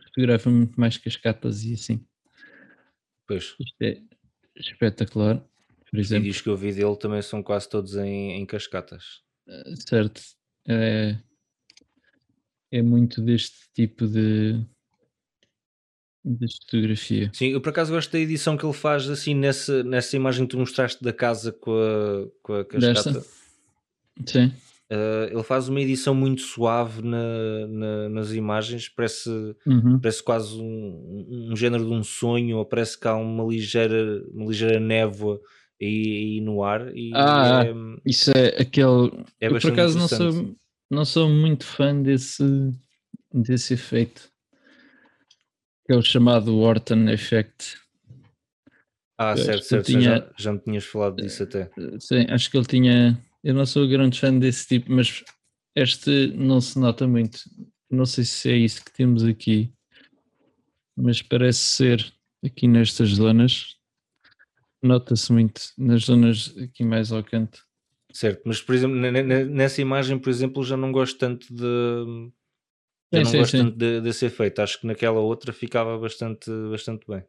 [0.05, 2.07] fotografa muito mais cascatas e assim.
[3.27, 3.57] pois.
[3.59, 4.03] Isto é
[4.57, 5.39] espetacular.
[5.91, 9.22] Por Os exemplo, vídeos que eu vi dele também são quase todos em, em cascatas.
[9.49, 10.20] eh, certo.
[10.68, 11.18] É,
[12.72, 14.64] é muito deste tipo de,
[16.25, 17.31] de fotografia.
[17.35, 20.51] Sim, eu por acaso gosto da edição que ele faz assim nessa, nessa imagem que
[20.53, 23.12] tu mostraste da casa com a, com a cascata.
[23.12, 23.27] Desta?
[24.27, 24.53] Sim.
[24.91, 29.29] Uh, ele faz uma edição muito suave na- na- nas imagens, parece,
[29.66, 29.99] Uhum.
[29.99, 34.47] parece quase um, um género de um sonho, ou parece que há uma ligeira, uma
[34.47, 35.41] ligeira névoa
[35.81, 37.75] aí, aí no ar e Ah, é,
[38.07, 39.11] Isso é aquele.
[39.41, 40.55] é eu por acaso não sou,
[40.91, 42.45] não sou muito fã desse,
[43.33, 44.31] desse efeito.
[45.87, 47.76] Que é o chamado Wharton Effect.
[49.18, 51.70] Ah, certo, certo, já- tinha- já, já me tinhas falado disso até.
[51.78, 53.22] Eh, Sim, acho que ele tinha.
[53.43, 55.22] Eu não sou grande fã desse tipo, mas
[55.76, 57.39] este não se nota muito.
[57.91, 59.72] Não sei se é isso que temos aqui,
[60.97, 62.12] mas parece ser
[62.45, 63.76] aqui nestas zonas.
[64.82, 67.62] Nota-se muito nas zonas aqui mais ao canto.
[68.12, 72.32] Certo, mas por exemplo, ne- ne- nessa imagem, por exemplo, já não gosto tanto de.
[73.18, 74.60] Sim, não sim, gosto tanto de- desse efeito.
[74.62, 77.24] Acho que naquela outra ficava bastante, bastante bem.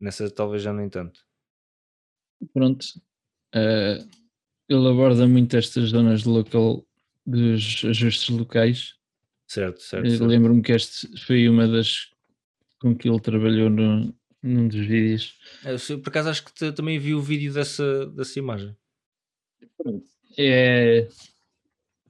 [0.00, 1.20] Nessa talvez já nem tanto.
[2.52, 2.86] Pronto.
[3.54, 3.98] eh,
[4.68, 6.86] ele aborda muito estas zonas de local
[7.26, 8.94] dos ajustes locais.
[9.46, 10.04] Certo, certo.
[10.06, 10.26] Eu certo.
[10.26, 12.08] Lembro-me que este foi uma das
[12.80, 15.38] com que ele trabalhou no, num dos vídeos.
[15.64, 18.74] Eu por acaso acho que te- também vi o vídeo dessa, dessa imagem.
[20.38, 21.08] É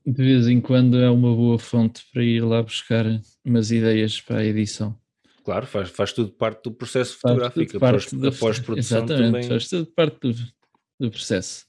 [0.06, 3.04] de vez em quando é uma boa fonte para ir lá buscar
[3.44, 4.98] umas ideias para a edição.
[5.44, 7.80] Claro, faz, faz tudo parte do processo Faz fotográfico.
[7.80, 9.48] parte da a pós-produção Exatamente, também.
[9.48, 10.34] faz tudo parte do,
[10.98, 11.66] do processo.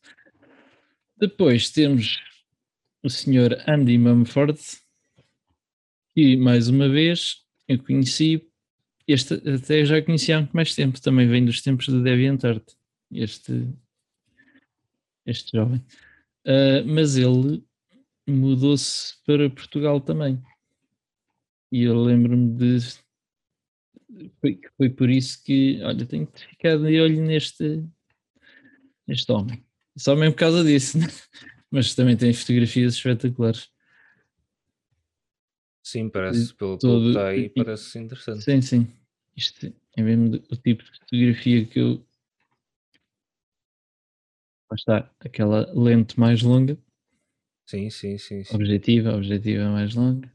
[1.18, 2.20] Depois temos
[3.04, 4.60] o senhor Andy Mumford,
[6.16, 8.46] que mais uma vez eu conheci,
[9.08, 12.64] este até já conheci há muito mais tempo, também vem dos tempos do DeviantArt,
[13.12, 13.68] este,
[15.26, 15.82] este jovem.
[16.46, 17.64] Ah, mas ele
[18.32, 20.42] mudou-se para Portugal também.
[21.72, 22.80] E eu lembro-me de
[24.40, 27.84] foi, foi por isso que, olha, tenho que ficar de olho neste,
[29.08, 29.64] neste homem.
[29.98, 30.98] Só mesmo por causa disso.
[31.72, 33.70] Mas também tem fotografias espetaculares.
[35.84, 38.44] Sim, parece, pelo, pelo que está aí, parece interessante.
[38.44, 38.88] Sim, sim.
[39.36, 42.06] Isto é mesmo o tipo de fotografia que eu.
[44.70, 46.78] Lá está, aquela lente mais longa.
[47.72, 48.44] Sim, sim, sim.
[48.44, 48.54] sim.
[48.54, 50.30] Objetiva, objetiva mais longa.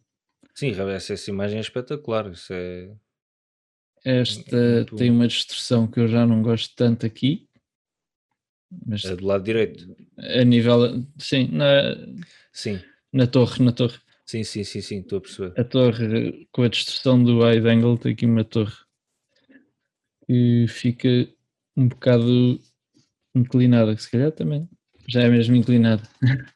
[0.55, 2.31] Sim, essa, essa imagem é espetacular.
[2.33, 2.97] Isso é.
[4.03, 7.47] Esta é tem uma distorção que eu já não gosto tanto aqui.
[8.87, 9.95] Mas é do lado direito.
[10.17, 11.07] A nível.
[11.19, 11.95] Sim, na,
[12.51, 12.81] sim.
[13.13, 14.01] na torre, na torre.
[14.25, 15.61] Sim, sim, sim, sim, estou a perceber.
[15.61, 18.75] A torre com a distorção do wide angle tem aqui uma torre
[20.27, 21.29] que fica
[21.77, 22.59] um bocado
[23.35, 24.67] inclinada, que se calhar também
[25.07, 26.03] já é mesmo inclinada.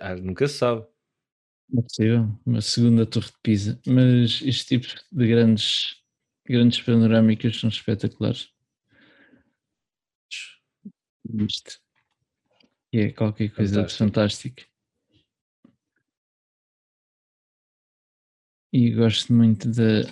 [0.00, 0.86] Ah, nunca se sabe.
[1.70, 3.80] Não é possível, uma segunda torre de Pisa.
[3.86, 5.96] Mas este tipo de grandes,
[6.46, 8.50] grandes panorâmicas são espetaculares.
[11.46, 11.80] Isto.
[12.92, 13.92] E é qualquer coisa fantástico.
[13.92, 14.62] de fantástico.
[18.72, 20.02] E gosto muito de,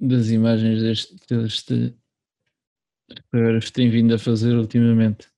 [0.00, 1.96] das imagens deste, deste
[3.30, 5.29] fotógrafo tem vindo a fazer ultimamente.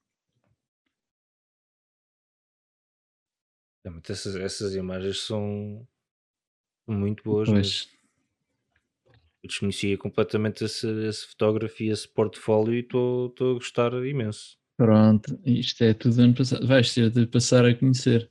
[4.09, 5.87] Essas, essas imagens são
[6.87, 7.49] muito boas.
[7.49, 7.89] Pois.
[9.43, 14.57] Eu desconhecia completamente esse, esse fotógrafo e esse portfólio e estou a gostar imenso.
[14.77, 16.67] Pronto, isto é tudo ano passado.
[16.67, 18.31] Vais ter de passar a conhecer.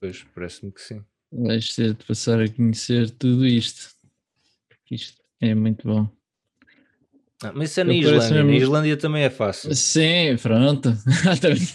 [0.00, 1.04] Pois, parece-me que sim.
[1.32, 3.94] Vais ter de passar a conhecer tudo isto.
[4.90, 6.08] Isto é muito bom.
[7.42, 8.44] Ah, mas isso é na Islândia.
[8.44, 9.74] Na Islândia também é fácil.
[9.74, 10.90] Sim, pronto.
[11.40, 11.74] temos,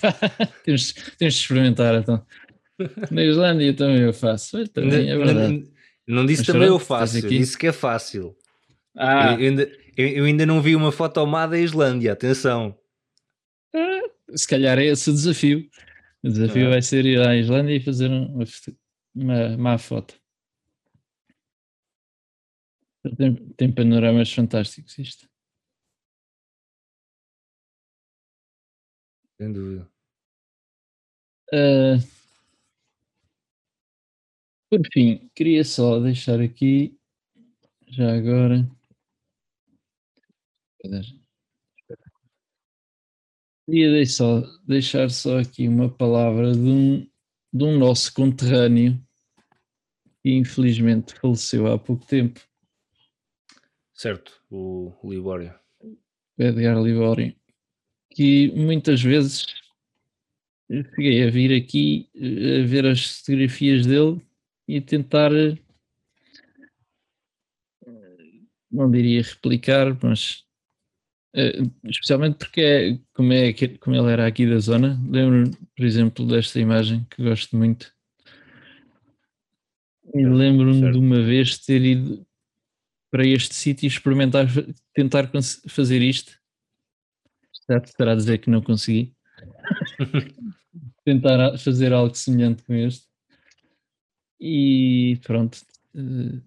[0.63, 2.25] temos de experimentar então.
[3.11, 4.67] Na Islândia também eu faço.
[4.69, 5.71] Também é verdade.
[6.07, 8.35] Não, não disse Mas também eu faço, disse que é fácil.
[8.95, 9.33] Ah.
[9.33, 12.77] Eu, eu, ainda, eu, eu, ainda não vi uma foto tomada da Islândia, atenção.
[13.73, 14.01] Ah,
[14.35, 15.69] se calhar é esse o desafio.
[16.23, 16.69] O desafio ah.
[16.71, 18.43] vai ser ir à Islândia e fazer uma,
[19.15, 20.19] uma, uma foto.
[23.17, 25.27] Tem, tem panoramas fantásticos isto.
[29.39, 29.87] Sem dúvida.
[31.53, 32.16] Uh,
[34.69, 36.97] por fim, queria só deixar aqui,
[37.87, 38.69] já agora.
[43.65, 47.09] Queria deixar, deixar só aqui uma palavra de um,
[47.53, 49.01] de um nosso conterrâneo
[50.21, 52.39] que infelizmente faleceu há pouco tempo.
[53.93, 55.53] Certo, o Libório.
[56.37, 57.35] Edgar Libório.
[58.11, 59.45] Que muitas vezes
[60.69, 64.21] cheguei a vir aqui a ver as fotografias dele
[64.67, 65.57] e tentar, eh,
[68.69, 70.45] não diria replicar, mas
[71.33, 76.25] eh, especialmente porque é, como, é, como ele era aqui da zona, lembro por exemplo,
[76.27, 77.93] desta imagem que gosto muito.
[80.13, 82.25] E lembro-me de uma vez ter ido
[83.11, 84.47] para este sítio e experimentar,
[84.93, 85.29] tentar
[85.67, 86.33] fazer isto.
[87.69, 89.13] Já te estará a dizer que não consegui.
[91.05, 93.06] tentar fazer algo semelhante com este.
[94.39, 95.57] E pronto,
[95.95, 96.41] uh,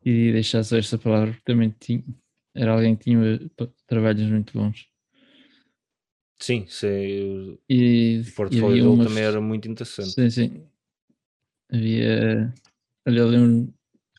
[0.00, 2.02] queria deixar só esta palavra, porque também tinha,
[2.54, 4.88] era alguém que tinha eh, trabalhos muito bons.
[6.40, 10.12] Sim, sei, e, o portfólio dele também era muito interessante.
[10.12, 10.66] Sim, sim.
[11.70, 12.54] Havia.
[13.06, 13.74] Olha, lembro de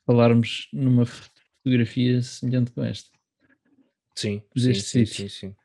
[0.06, 3.10] falarmos numa fotografia semelhante com esta.
[4.16, 5.56] Sim, sim, sim, sim, sim.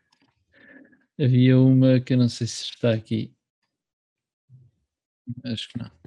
[1.21, 3.35] Havia uma que eu não sei se está aqui.
[5.45, 6.04] Acho que não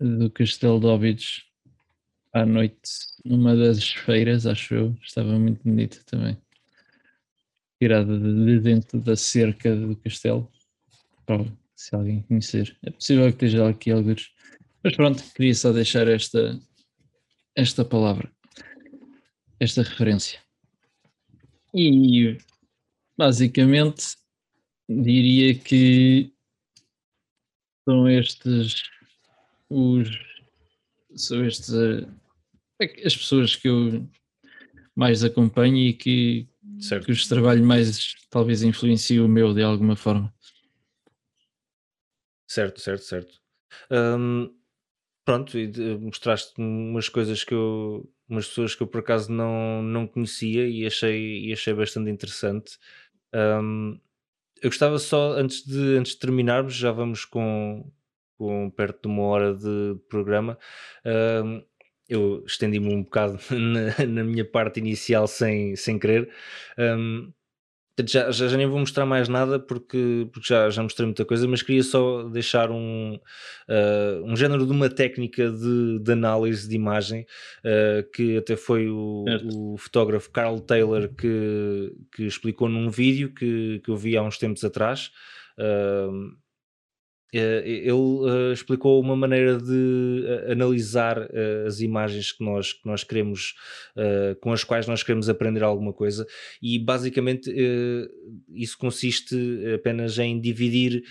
[0.00, 1.44] do Castelo de Óbidos
[2.32, 2.80] à noite
[3.24, 4.96] numa das feiras, acho eu.
[5.02, 6.38] Estava muito bonito também.
[7.80, 10.50] Tirada de dentro da cerca do castelo.
[11.74, 12.76] se alguém conhecer.
[12.82, 14.32] É possível que esteja aqui alguns.
[14.82, 16.58] Mas pronto, queria só deixar esta,
[17.54, 18.30] esta palavra,
[19.58, 20.40] esta referência.
[21.74, 22.38] E
[23.16, 24.16] basicamente
[24.88, 26.32] diria que
[27.84, 28.82] são estes
[29.70, 30.10] os,
[31.14, 32.06] são estes, uh,
[33.04, 34.08] as pessoas que eu
[34.94, 36.48] mais acompanho e que,
[36.80, 37.06] certo.
[37.06, 40.32] que os trabalho mais talvez influenciam o meu de alguma forma.
[42.46, 43.40] Certo, certo, certo.
[43.90, 44.52] Um,
[45.24, 45.68] pronto, e
[45.98, 50.84] mostraste umas coisas que eu, umas pessoas que eu por acaso não, não conhecia e
[50.84, 52.76] achei, e achei bastante interessante.
[53.32, 54.00] Um,
[54.60, 57.90] eu gostava só, antes de, antes de terminarmos, já vamos com,
[58.40, 60.56] com perto de uma hora de programa.
[61.04, 61.62] Uh,
[62.08, 66.30] eu estendi-me um bocado na, na, minha parte inicial sem, sem querer.
[66.78, 67.30] Um,
[68.08, 71.46] já, já, já, nem vou mostrar mais nada porque, porque já, já mostrei muita coisa,
[71.46, 73.20] mas queria só deixar um,
[73.68, 77.26] uh, um género de uma técnica de, de análise de imagem
[77.58, 83.82] uh, que até foi o, o, fotógrafo Carl Taylor que, que explicou num vídeo que,
[83.84, 85.10] que eu vi há uns tempos atrás.
[85.58, 86.40] Uh,
[87.32, 93.04] ele uh, explicou uma maneira de uh, analisar uh, as imagens que nós, que nós
[93.04, 93.54] queremos,
[94.40, 96.26] com as quais nós queremos aprender alguma coisa,
[96.62, 97.52] e basicamente
[98.54, 99.36] isso consiste
[99.74, 101.02] apenas em dividir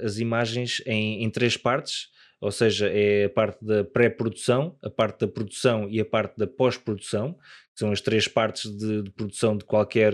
[0.00, 2.08] as imagens em, em três partes.
[2.40, 6.46] Ou seja, é a parte da pré-produção, a parte da produção e a parte da
[6.46, 10.12] pós-produção, que são as três partes de, de produção de qualquer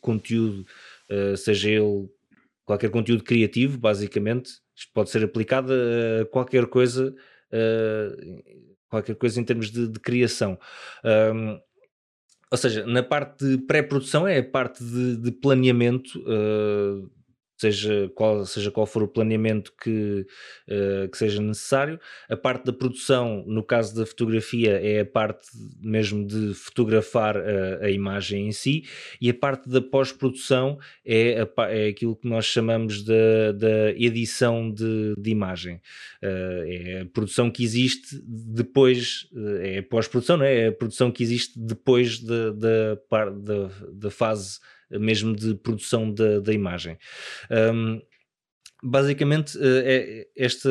[0.00, 0.64] conteúdo,
[1.36, 2.08] seja ele
[2.68, 7.14] qualquer conteúdo criativo, basicamente, isto pode ser aplicado a qualquer coisa,
[8.90, 10.58] qualquer coisa em termos de, de criação.
[11.02, 11.58] Um,
[12.50, 17.10] ou seja, na parte de pré-produção é a parte de, de planeamento, uh,
[17.58, 20.26] seja qual, seja qual for o planeamento que,
[20.68, 21.98] uh, que seja necessário.
[22.28, 25.48] A parte da produção, no caso da fotografia, é a parte
[25.80, 28.84] mesmo de fotografar a, a imagem em si,
[29.20, 35.14] e a parte da pós-produção é, é aquilo que nós chamamos da, da edição de,
[35.18, 35.76] de imagem.
[36.22, 39.28] Uh, é a produção que existe depois,
[39.62, 40.58] é a pós-produção, não é?
[40.58, 46.52] é a produção que existe depois da, da, da fase mesmo de produção da, da
[46.52, 46.98] imagem.
[47.50, 48.00] Um,
[48.82, 50.68] basicamente eh, é, este,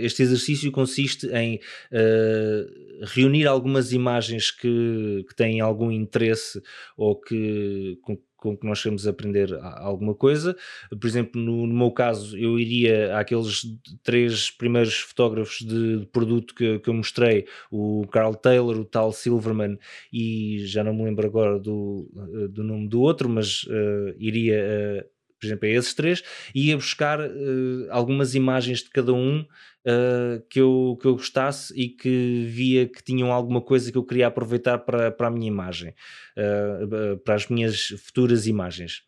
[0.00, 1.56] este exercício consiste em
[1.92, 6.62] uh, reunir algumas imagens que, que têm algum interesse
[6.96, 7.98] ou que
[8.42, 10.56] com, que nós queremos aprender alguma coisa.
[10.90, 13.62] Por exemplo, no, no, meu caso, eu iria àqueles
[14.02, 19.12] três primeiros fotógrafos de, de produto que, que, eu mostrei: o Carl Taylor, o Tal
[19.12, 19.78] Silverman
[20.12, 22.10] e já não me lembro agora do,
[22.50, 25.06] do nome do outro, mas uh, iria.
[25.06, 26.22] Uh, por exemplo, a esses três,
[26.54, 31.74] e ia buscar uh, algumas imagens de cada um uh, que, eu, que eu gostasse
[31.76, 35.48] e que via que tinham alguma coisa que eu queria aproveitar para, para a minha
[35.48, 35.96] imagem,
[36.38, 39.02] uh, para as minhas futuras imagens.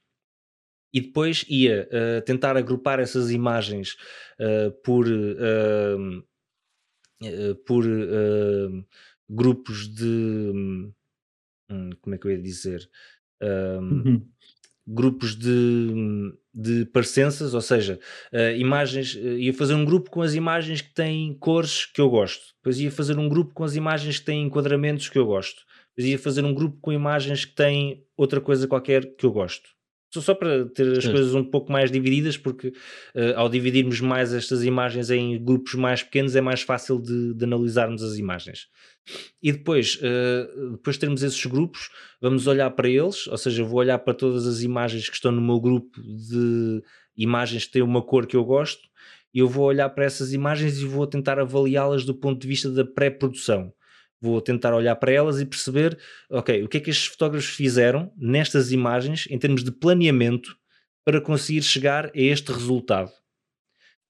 [0.93, 1.89] E depois ia
[2.25, 3.97] tentar agrupar essas imagens
[4.85, 5.07] por,
[7.67, 7.85] por
[9.29, 10.53] grupos de.
[10.55, 12.89] Hum, como é que eu ia dizer?
[13.43, 14.25] Uhum
[14.87, 17.99] grupos de, de parecenças, ou seja,
[18.33, 22.11] uh, imagens, uh, ia fazer um grupo com as imagens que têm cores que eu
[22.11, 25.63] gosto, depois ia fazer um grupo com as imagens que têm enquadramentos que eu gosto,
[25.97, 29.71] depois ia fazer um grupo com imagens que têm outra coisa qualquer que eu gosto.
[30.15, 34.33] Só, só para ter as coisas um pouco mais divididas, porque uh, ao dividirmos mais
[34.33, 38.69] estas imagens em grupos mais pequenos é mais fácil de, de analisarmos as imagens.
[39.43, 41.91] E depois, uh, depois termos esses grupos,
[42.21, 45.43] vamos olhar para eles, ou seja, vou olhar para todas as imagens que estão no
[45.43, 46.81] meu grupo de
[47.17, 48.83] imagens que têm uma cor que eu gosto,
[49.35, 52.71] e eu vou olhar para essas imagens e vou tentar avaliá-las do ponto de vista
[52.71, 53.73] da pré-produção
[54.25, 55.99] vou tentar olhar para elas e perceber,
[56.31, 60.57] ok, o que é que estes fotógrafos fizeram nestas imagens em termos de planeamento
[61.05, 63.13] para conseguir chegar a este resultado.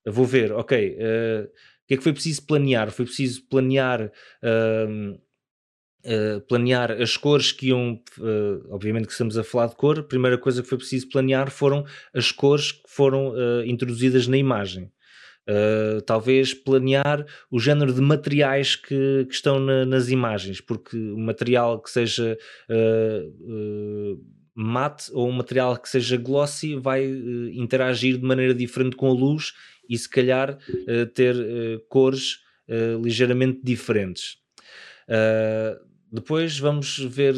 [0.05, 2.91] Eu vou ver, ok, uh, o que é que foi preciso planear?
[2.91, 4.11] Foi preciso planear.
[4.43, 5.23] Uh,
[6.07, 10.03] Uh, planear as cores que iam, uh, obviamente que estamos a falar de cor, a
[10.03, 13.33] primeira coisa que foi preciso planear foram as cores que foram
[13.65, 14.93] introduzidas na imagem.
[15.47, 21.19] Uh, talvez planear o género de materiais que, que estão na, nas imagens, porque o
[21.19, 22.39] material que seja
[22.71, 27.05] uh, uh, mate ou um material que seja glossy vai
[27.53, 29.53] interagir de maneira diferente com a luz
[29.91, 30.57] e se calhar
[31.13, 31.35] ter
[31.89, 32.39] cores
[33.03, 34.39] ligeiramente diferentes.
[36.15, 37.35] Depois vamos ver,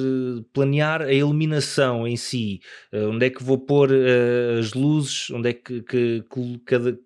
[0.53, 2.61] planear a iluminação em si,
[2.93, 6.99] uh, onde é que vou pôr uh, as luzes, onde é que, que, que cada,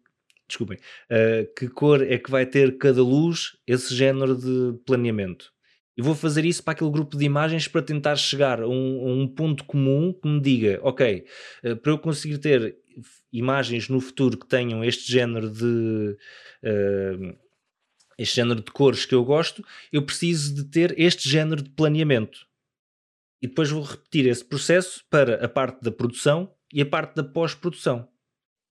[0.51, 5.53] desculpem, uh, que cor é que vai ter cada luz, esse género de planeamento.
[5.97, 9.13] E vou fazer isso para aquele grupo de imagens para tentar chegar a um, a
[9.13, 11.25] um ponto comum que me diga, ok,
[11.65, 12.77] uh, para eu conseguir ter
[13.33, 16.17] imagens no futuro que tenham este género de
[16.65, 17.39] uh,
[18.19, 22.47] este género de cores que eu gosto, eu preciso de ter este género de planeamento.
[23.41, 27.25] E depois vou repetir esse processo para a parte da produção e a parte da
[27.25, 28.07] pós-produção.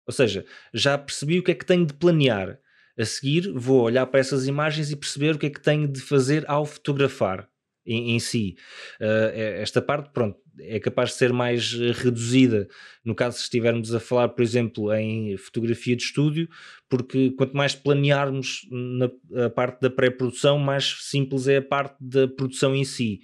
[0.09, 2.57] Ou seja, já percebi o que é que tenho de planear.
[2.97, 6.01] A seguir, vou olhar para essas imagens e perceber o que é que tenho de
[6.01, 7.47] fazer ao fotografar
[7.85, 8.55] em, em si.
[8.99, 12.67] Uh, esta parte, pronto, é capaz de ser mais reduzida
[13.05, 16.49] no caso se estivermos a falar, por exemplo, em fotografia de estúdio,
[16.89, 22.75] porque quanto mais planearmos na parte da pré-produção, mais simples é a parte da produção
[22.75, 23.21] em si.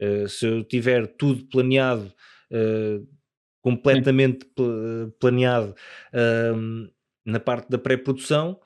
[0.00, 2.12] Uh, se eu tiver tudo planeado
[2.52, 3.17] uh,
[3.76, 5.74] completamente pl- planeado
[6.12, 6.88] ahm,
[7.24, 8.58] na parte da pré-produção,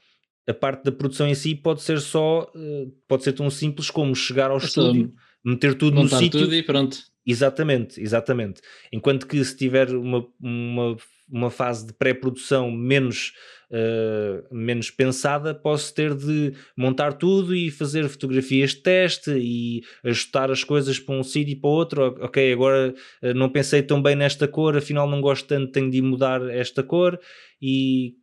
[0.49, 4.15] a parte da produção em si pode ser só, eh, pode ser tão simples como
[4.15, 5.13] chegar ao estúdio,
[5.45, 6.99] meter tudo no Montar sítio tudo e pronto.
[7.25, 8.61] Exatamente, exatamente.
[8.93, 10.97] Enquanto que se tiver uma, uma,
[11.31, 13.33] uma fase de pré-produção menos,
[13.71, 20.51] eh, menos pensada, posso ter de montar tudo e fazer fotografias de teste e ajustar
[20.51, 22.03] as coisas para um sítio e para o outro.
[22.25, 22.93] Ok, agora
[23.23, 26.83] eh, não pensei tão bem nesta cor, afinal não gosto tanto, tenho de mudar esta
[26.83, 27.21] cor
[27.61, 28.17] e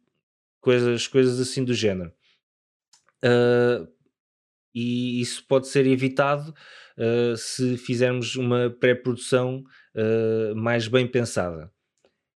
[0.59, 2.11] coisas, coisas assim do género.
[3.23, 3.87] Ah,
[4.73, 6.53] e isso pode ser evitado
[6.99, 9.63] uh, se fizermos uma pré-produção
[9.95, 11.71] uh, mais bem pensada.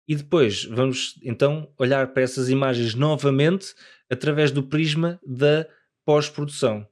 [0.07, 3.73] E depois vamos então olhar para essas imagens novamente
[4.09, 5.67] através do prisma da
[6.03, 6.87] pós-produção.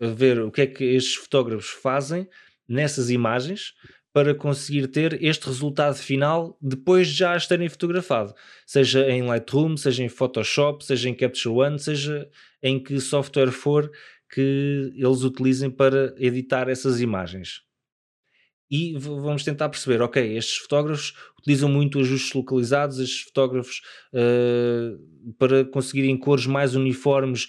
[0.00, 2.28] Ver o que é que estes fotógrafos fazem
[2.68, 3.74] nessas imagens
[4.12, 8.34] para conseguir ter este resultado final depois de já as terem fotografado.
[8.66, 12.28] Seja em Lightroom, seja em Photoshop, seja em Capture One, seja
[12.62, 13.90] em que software for
[14.30, 17.62] que eles utilizem para editar essas imagens.
[18.70, 23.80] E vamos tentar perceber, ok, estes fotógrafos utilizam muito ajustes localizados, estes fotógrafos
[24.12, 27.48] uh, para conseguirem cores mais uniformes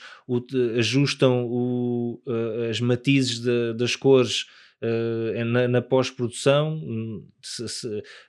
[0.78, 4.46] ajustam o, uh, as matizes de- das cores
[4.84, 6.82] uh, na, na pós-produção.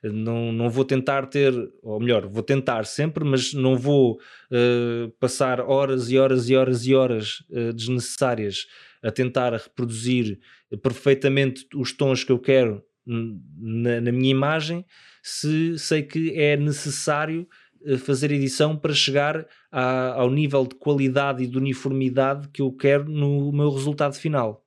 [0.03, 4.19] Não, não vou tentar ter, ou melhor, vou tentar sempre, mas não vou
[4.51, 8.67] uh, passar horas e horas e horas e horas uh, desnecessárias
[9.03, 10.39] a tentar reproduzir
[10.81, 14.85] perfeitamente os tons que eu quero na, na minha imagem,
[15.23, 17.47] se sei que é necessário
[17.85, 22.71] eh, fazer edição para chegar a- ao nível de qualidade e de uniformidade que eu
[22.71, 24.60] quero no meu resultado final.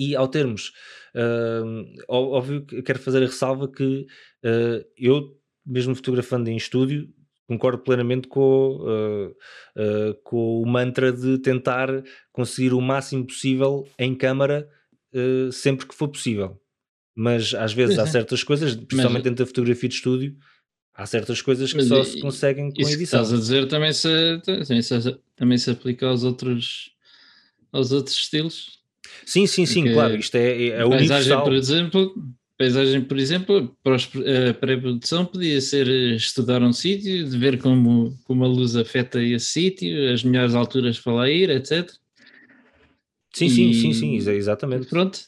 [0.00, 0.72] E ao termos,
[2.08, 4.06] ó- óbvio que quero fazer a ressalva que
[4.42, 7.12] eh, eu, mesmo fotografando em estúdio,
[7.46, 11.88] concordo plenamente com, uh, uh, com o mantra de tentar
[12.32, 14.68] conseguir o máximo possível em câmara
[15.12, 16.60] uh, sempre que for possível.
[17.14, 18.06] Mas às vezes há é.
[18.06, 20.36] certas coisas, principalmente dentro da fotografia de estúdio,
[20.94, 23.20] há certas coisas que Mas só i- se conseguem com Isso edição.
[23.22, 26.92] estás a dizer também se, também se, também se aplica aos outros,
[27.72, 28.79] aos outros estilos.
[29.26, 31.44] Sim, sim, sim, Porque claro, isto é, é paisagem, universal.
[31.44, 32.14] por exemplo,
[32.58, 38.18] paisagem, por exemplo, para a pré-produção podia ser eh, estudar um sítio, de ver como,
[38.24, 41.90] como a luz afeta esse sítio, as melhores alturas para lá ir, etc.
[43.32, 44.86] Sim, sim, sim, E- sim, exa- exatamente.
[44.88, 45.20] Pronto.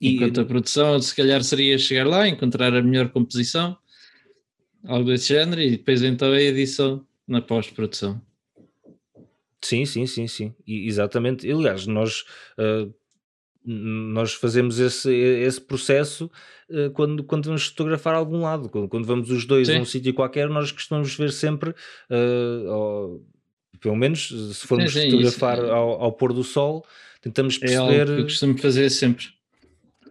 [0.00, 3.76] E- Enquanto a produção, se calhar seria chegar lá, encontrar a melhor composição,
[4.84, 8.20] algo desse género, e depois então a edição na pós-produção.
[9.62, 11.50] Sim, sim, sim, sim, e- exatamente.
[11.50, 12.24] Aliás, nós,
[13.64, 16.30] n- nós fazemos esse, esse processo
[16.70, 19.80] ah, quando, quando vamos fotografar algum lado, quando, quando vamos os dois a Sim.
[19.80, 21.74] um sítio qualquer, nós costumamos ver sempre,
[22.68, 23.20] ao-
[23.80, 26.84] pelo menos se formos sim, isso fotografar é- ao, ao pôr do sol,
[27.20, 28.06] tentamos É algo perceber.
[28.14, 29.35] que eu costumo fazer sempre.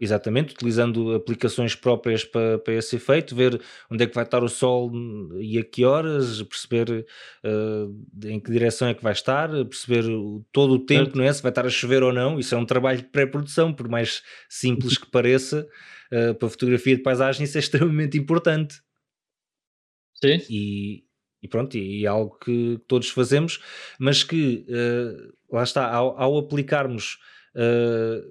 [0.01, 4.49] Exatamente, utilizando aplicações próprias para, para esse efeito, ver onde é que vai estar o
[4.49, 4.91] sol
[5.39, 7.05] e a que horas, perceber
[7.43, 7.85] eh,
[8.25, 11.17] em que direção é que vai estar, perceber o- todo o tempo, Certo.
[11.17, 11.31] não é?
[11.31, 12.37] Se vai estar a chover ou não.
[12.39, 15.67] Isso é um trabalho de pré-produção, por mais simples que pareça,
[16.11, 18.81] eh, para fotografia de paisagem, isso é extremamente importante.
[20.23, 21.03] Sim, E,
[21.43, 23.59] e pronto, e, e é algo que todos fazemos,
[23.99, 27.17] mas que eh, lá está, ao, ao aplicarmos
[27.55, 28.21] eh,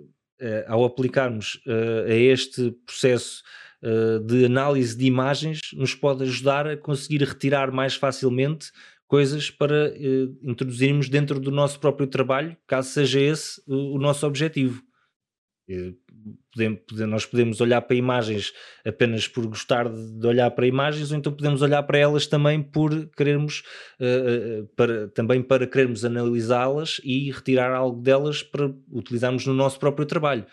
[0.67, 3.43] ao aplicarmos eh, a este processo
[3.83, 8.71] eh, de análise de imagens, nos pode ajudar a conseguir retirar mais facilmente
[9.07, 14.83] coisas para eh, introduzirmos dentro do nosso próprio trabalho, caso seja esse o nosso objetivo.
[16.27, 18.53] Eh, podem- pode- nós podemos olhar para imagens
[18.85, 23.07] apenas por gostar de, olhar para imagens, ou então podemos olhar para elas também por
[23.17, 23.63] querermos,
[24.01, 30.07] eh, para, também para querermos analisá-las e retirar algo delas para utilizarmos no nosso próprio
[30.07, 30.47] trabalho.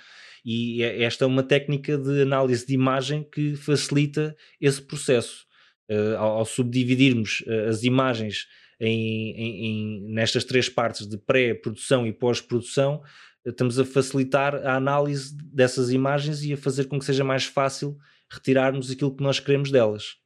[0.43, 5.45] E é- esta é uma técnica de análise de imagem que facilita esse processo.
[5.89, 8.47] Eh, ao, subdividirmos as imagens
[8.79, 13.01] em, em- em- nestas três partes de pré-produção e pós-produção,
[13.45, 17.97] estamos a facilitar a análise dessas imagens e a fazer com que seja mais fácil
[18.29, 20.17] retirarmos aquilo que nós queremos delas.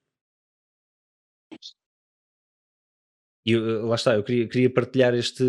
[3.46, 5.44] E eu, lá está, eu queria, queria partilhar este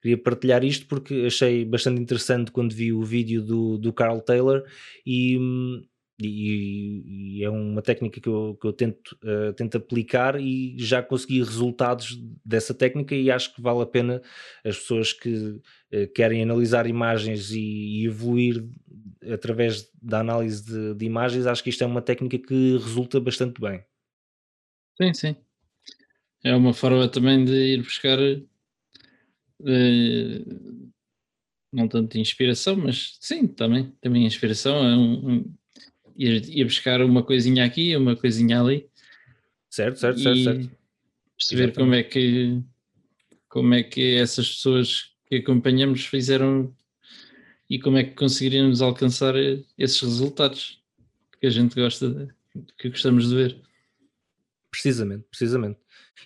[0.00, 4.64] queria partilhar isto porque achei bastante interessante quando vi o vídeo do, do Carl Taylor
[5.04, 5.82] e, hum,
[6.18, 11.02] e, e, é uma técnica que eu, que eu tento, uh, tento aplicar e já
[11.02, 14.22] consegui resultados dessa técnica e acho que vale a pena
[14.64, 15.60] as pessoas que uh,
[16.14, 18.66] querem analisar imagens e, e, evoluir
[19.30, 23.60] através da análise de, de, imagens, acho que isto é uma técnica que resulta bastante
[23.60, 23.84] bem.
[24.96, 25.36] Sim, sim.
[26.42, 28.46] É uma forma também de ir buscar uh,
[31.70, 35.54] não tanto inspiração, mas sim, também, também inspiração é um, um
[36.16, 38.88] ia, buscar uma coisinha aqui, uma coisinha ali.
[39.68, 40.70] Certo, certo, certo, certo.
[41.36, 42.62] Perceber como é que
[43.48, 46.74] como é que essas pessoas que acompanhamos fizeram
[47.68, 49.34] e como é que conseguiríamos alcançar
[49.78, 50.82] esses resultados
[51.40, 52.28] que a gente gosta de,
[52.78, 53.60] que gostamos de ver.
[54.70, 55.78] Precisamente, precisamente.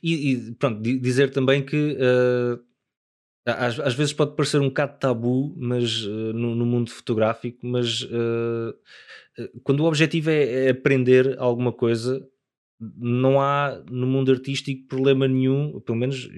[0.03, 2.62] E, e pronto, dizer também que uh,
[3.47, 8.03] às, às, vezes pode parecer um bocado tabu mas, uh, no, no, mundo fotográfico, mas
[8.03, 8.75] uh,
[9.62, 12.23] quando o objetivo é, é, aprender alguma coisa,
[12.79, 16.31] não há no mundo artístico problema nenhum, pelo menos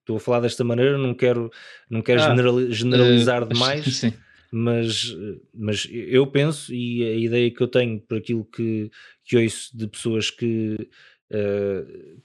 [0.00, 1.50] estou a falar desta maneira, não quero,
[1.88, 4.12] não quero ah, generalizar uh, demais, sim.
[4.54, 5.16] Mas,
[5.54, 8.90] mas eu penso, e a ideia que eu tenho por aquilo que,
[9.24, 10.76] que ouço de pessoas que,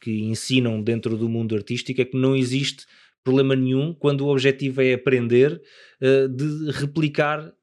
[0.02, 2.86] que ensinam dentro do mundo artístico, é que não existe
[3.28, 5.62] problema nenhum quando o objetivo é aprender
[6.02, 7.54] uh, de replicar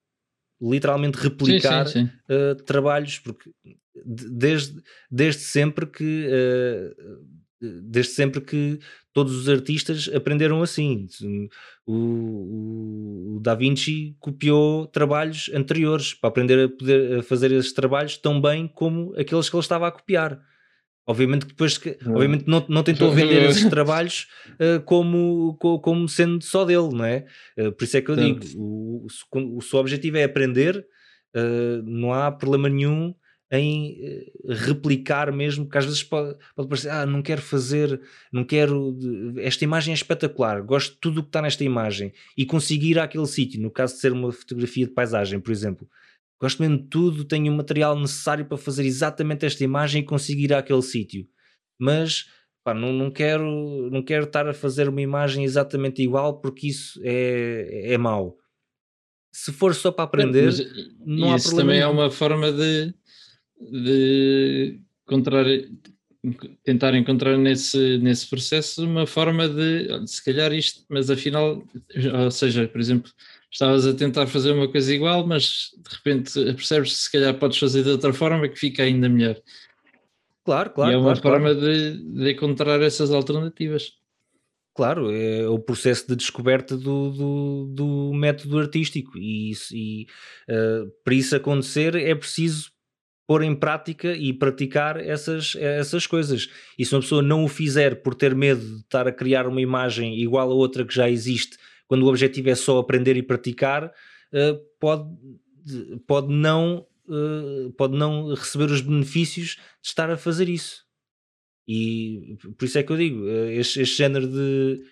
[0.60, 2.34] literalmente replicar sim, sim, sim.
[2.34, 3.50] Uh, trabalhos, porque
[4.04, 7.44] desde, desde sempre que uh,
[7.82, 8.78] desde sempre que
[9.12, 11.06] todos os artistas aprenderam assim.
[11.86, 18.18] O, o, Da Vinci copiou trabalhos anteriores para aprender a poder a fazer esses trabalhos
[18.18, 20.42] tão bem como aqueles que ele estava a copiar.
[21.06, 22.14] Obviamente que depois uhum.
[22.14, 27.26] obviamente não, não tentou vender esses trabalhos uh, como, como sendo só dele, não é?
[27.58, 30.78] Uh, por isso é que eu digo, o, o, o seu objetivo é aprender,
[31.36, 33.14] uh, não há problema nenhum
[33.52, 38.00] em replicar mesmo, porque às vezes pode, pode parecer, ah, não quero fazer,
[38.32, 38.96] não quero,
[39.38, 42.98] esta imagem é espetacular, gosto de tudo o que está nesta imagem e conseguir ir
[42.98, 45.88] àquele sítio, no caso de ser uma fotografia de paisagem, por exemplo,
[46.44, 50.44] gosto mesmo de tudo, tenho o material necessário para fazer exatamente esta imagem e conseguir
[50.44, 51.26] ir àquele sítio.
[51.78, 52.26] Mas
[52.62, 57.00] pá, não, não, quero, não quero estar a fazer uma imagem exatamente igual porque isso
[57.02, 58.36] é, é mau.
[59.32, 60.60] Se for só para aprender, Mas,
[61.04, 61.72] não há isso problema.
[61.72, 62.94] também é uma forma de,
[63.58, 65.44] de encontrar,
[66.62, 71.66] tentar encontrar nesse, nesse processo uma forma de se calhar isto, mas afinal,
[72.22, 73.10] ou seja, por exemplo,
[73.54, 77.56] estavas a tentar fazer uma coisa igual, mas de repente percebes que se calhar podes
[77.56, 79.36] fazer de outra forma que fica ainda melhor.
[80.44, 80.90] Claro, claro.
[80.90, 81.60] E é uma claro, forma claro.
[81.60, 83.92] De, de, encontrar essas alternativas.
[84.74, 90.06] Claro, é o processo de descoberta do, do, do método artístico e, e
[90.50, 92.72] uh, para isso acontecer é preciso
[93.24, 96.48] pôr em prática e praticar essas, essas coisas.
[96.76, 99.60] E se uma pessoa não o fizer por ter medo de estar a criar uma
[99.60, 101.56] imagem igual a outra que já existe
[101.86, 105.08] quando o objetivo é só aprender e praticar, uh, pode,
[106.06, 110.84] pode, não, uh, pode não receber os benefícios de estar a fazer isso.
[111.66, 114.84] E por isso é que eu digo, uh, este, este género de.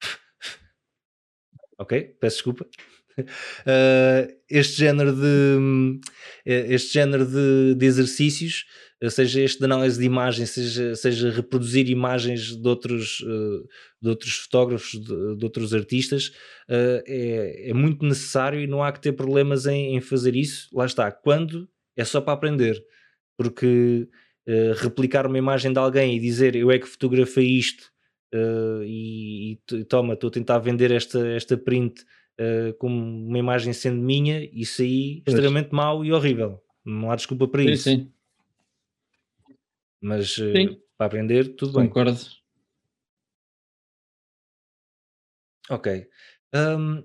[1.78, 2.66] ok, peço desculpa.
[4.48, 6.00] este género de
[6.44, 8.66] este género de, de exercícios
[9.00, 13.68] eh, seja este de análise de imagens, seja, seja reproduzir imagens de outros, eh,
[14.00, 16.32] de outros fotógrafos, de, de outros artistas,
[16.68, 20.68] eh, é, é, muito necessário e não há que ter problemas em, em, fazer isso.
[20.72, 22.82] Lá está, quando é só para aprender,
[23.36, 24.08] porque
[24.80, 27.90] replicar uma imagem de alguém e dizer eu é que fotografei isto
[28.84, 32.04] e, e, toma, estou a tentar vender esta, esta print
[32.78, 32.96] como
[33.28, 36.62] uma imagem sendo minha, isso aí é extremamente mau e horrível.
[36.84, 37.84] Não há desculpa para sim, isso.
[37.84, 38.12] Sim.
[40.00, 40.52] Mas uh,
[40.96, 42.12] para aprender, tudo Concordo.
[42.12, 42.18] bem.
[42.18, 42.46] Concordo.
[45.68, 46.06] Ok.
[46.54, 47.02] Um,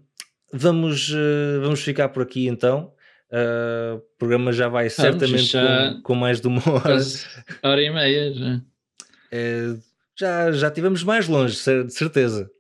[0.54, 2.94] vamos, uh, vamos ficar por aqui então.
[3.32, 6.98] Uh, o programa já vai certamente já com, com, mais de uma hora.
[7.64, 8.62] Hora e meia já.
[9.32, 9.78] É,
[10.20, 12.52] já, já estivemos mais longe, de certeza.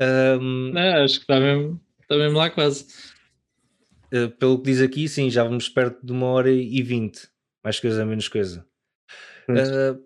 [0.00, 1.80] Um, Não, acho que está mesmo,
[2.12, 2.86] está mesmo lá quase.
[4.12, 7.28] Uh, pelo que diz aqui, sim, já vamos perto de uma hora e vinte.
[7.64, 8.64] Mais coisa, menos coisa.
[9.48, 9.98] Uh,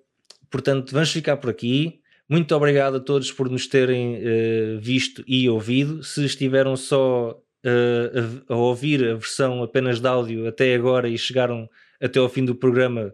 [0.50, 2.00] portanto, vamos ficar por aqui.
[2.28, 6.02] Muito obrigado a todos por nos terem uh, visto e ouvido.
[6.02, 7.30] Se estiveram só
[7.64, 11.68] uh, a, a, ouvir a versão apenas de áudio até agora e chegaram
[12.00, 13.12] até ao fim do programa,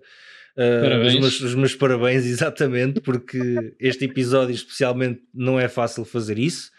[0.57, 6.39] uh, os, meus, os, meus, parabéns, exatamente, porque este episódio especialmente não é fácil fazer
[6.39, 6.71] isso.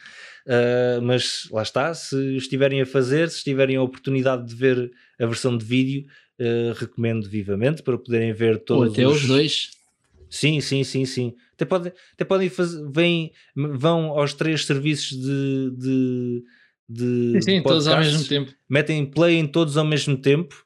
[0.45, 5.25] Uh, mas lá está, se estiverem a fazer, se tiverem a oportunidade de ver a
[5.25, 6.05] versão de vídeo,
[6.39, 9.21] uh, recomendo vivamente para poderem ver todos Ou até os...
[9.21, 9.71] os dois.
[10.29, 11.35] Sim, sim, sim, sim.
[11.53, 16.43] Até podem, até podem fazer, vêm, vão aos três serviços de, de,
[16.89, 18.51] de sim, todos ao mesmo tempo.
[18.67, 20.65] Metem play em todos ao mesmo tempo,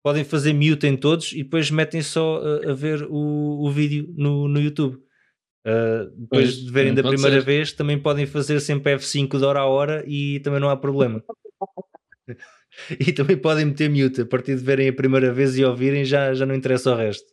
[0.00, 4.14] podem fazer mute em todos e depois metem só a, a ver o, o vídeo
[4.16, 4.96] no, no YouTube.
[5.66, 7.44] Uh, depois pois, de verem da primeira ser.
[7.44, 11.24] vez, também podem fazer sempre F5 de hora a hora e também não há problema.
[13.00, 16.34] e também podem meter mute a partir de verem a primeira vez e ouvirem, já,
[16.34, 17.26] já não interessa o resto.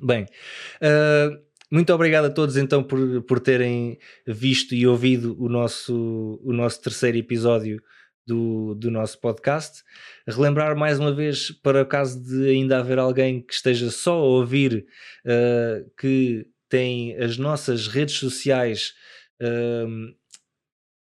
[0.00, 6.40] Bem, uh, muito obrigado a todos então por, por terem visto e ouvido o nosso,
[6.44, 7.82] o nosso terceiro episódio
[8.24, 9.82] do, do nosso podcast.
[10.26, 14.22] Relembrar mais uma vez, para o caso de ainda haver alguém que esteja só a
[14.22, 14.86] ouvir,
[15.26, 18.94] uh, que tem as nossas redes sociais
[19.42, 20.14] uh,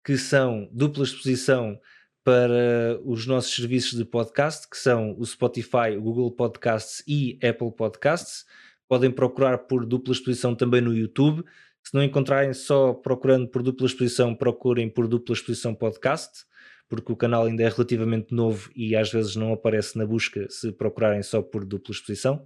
[0.05, 1.79] que são dupla exposição
[2.23, 7.71] para os nossos serviços de podcast, que são o Spotify, o Google Podcasts e Apple
[7.71, 8.43] Podcasts.
[8.88, 11.43] Podem procurar por dupla exposição também no YouTube.
[11.81, 16.43] Se não encontrarem só procurando por dupla exposição, procurem por dupla exposição podcast,
[16.89, 20.73] porque o canal ainda é relativamente novo e às vezes não aparece na busca se
[20.73, 22.45] procurarem só por dupla exposição.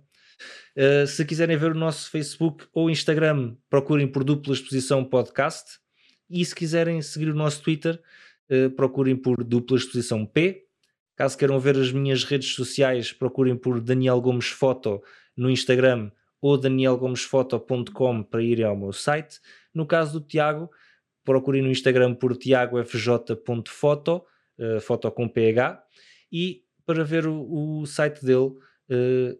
[0.75, 5.79] Uh, se quiserem ver o nosso Facebook ou Instagram, procurem por dupla exposição podcast.
[6.29, 8.01] E se quiserem seguir o nosso Twitter,
[8.49, 10.65] uh, procurem por dupla exposição P.
[11.15, 15.03] Caso queiram ver as minhas redes sociais, procurem por Daniel Gomes Foto
[15.35, 16.11] no Instagram
[16.41, 19.39] ou danielgomesfoto.com para irem ao meu site.
[19.73, 20.69] No caso do Tiago,
[21.23, 24.25] procurem no Instagram por tiagofj.foto,
[24.57, 25.83] uh, foto com PH,
[26.31, 28.47] e para ver o, o site dele,
[28.89, 29.39] uh,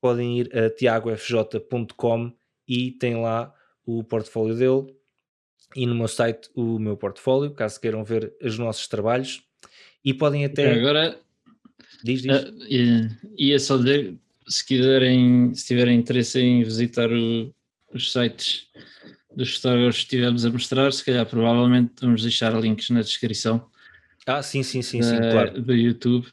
[0.00, 2.32] podem ir a tiagofj.com
[2.66, 3.54] e tem lá
[3.84, 4.94] o portfólio dele
[5.74, 9.42] e no meu site o meu portfólio, caso queiram ver os nossos trabalhos.
[10.04, 10.72] E podem até.
[10.72, 11.18] Agora.
[12.02, 12.42] Diz, diz.
[12.42, 14.14] Uh, ia só dizer
[14.46, 17.54] se quiserem, se tiverem interesse em visitar o,
[17.92, 18.66] os sites
[19.34, 23.66] dos fotógrafos que estivemos a mostrar, se calhar provavelmente vamos deixar links na descrição.
[24.26, 25.60] Ah, sim, sim, sim, sim, claro.
[25.60, 26.26] Do YouTube.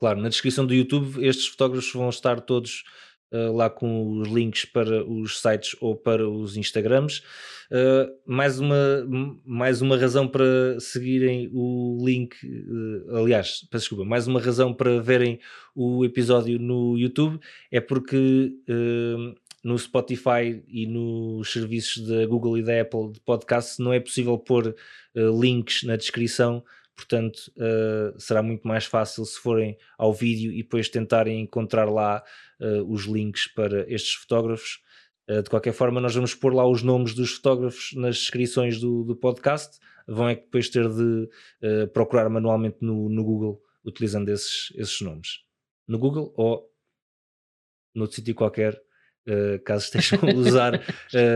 [0.00, 2.84] Claro, na descrição do YouTube estes fotógrafos vão estar todos
[3.32, 7.18] uh, lá com os links para os sites ou para os Instagrams.
[7.70, 9.06] Uh, mais, uma,
[9.44, 15.02] mais uma razão para seguirem o link, uh, aliás, peço desculpa, mais uma razão para
[15.02, 15.38] verem
[15.74, 17.38] o episódio no YouTube
[17.70, 18.54] é porque
[19.62, 24.38] no Spotify e nos serviços da Google e da Apple de podcast não é possível
[24.38, 24.74] pôr
[25.14, 26.64] links na descrição
[27.00, 32.22] portanto uh, será muito mais fácil se forem ao vídeo e depois tentarem encontrar lá
[32.60, 34.82] uh, os links para estes fotógrafos.
[35.28, 39.04] Uh, de qualquer forma, nós vamos pôr lá os nomes dos fotógrafos nas descrições do,
[39.04, 39.78] do podcast.
[40.06, 41.28] Vão é que depois ter de
[41.92, 45.44] procurar manualmente no, no Google utilizando esses, esses nomes.
[45.86, 46.68] No Google ou
[47.94, 48.80] noutro sítio qualquer,
[49.64, 50.72] caso estejam a usar,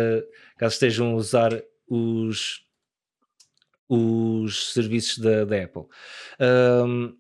[0.59, 2.65] caso estejam a usar os
[3.95, 5.85] os serviços da, da Apple.
[6.41, 7.17] Um,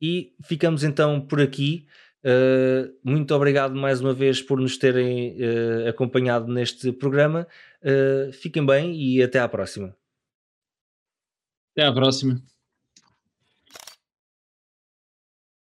[0.00, 1.86] e ficamos então por aqui.
[2.24, 7.46] Uh, muito obrigado mais uma vez por nos terem uh, acompanhado neste programa.
[7.82, 9.96] Uh, fiquem bem e até à próxima.
[11.72, 12.51] Até à próxima.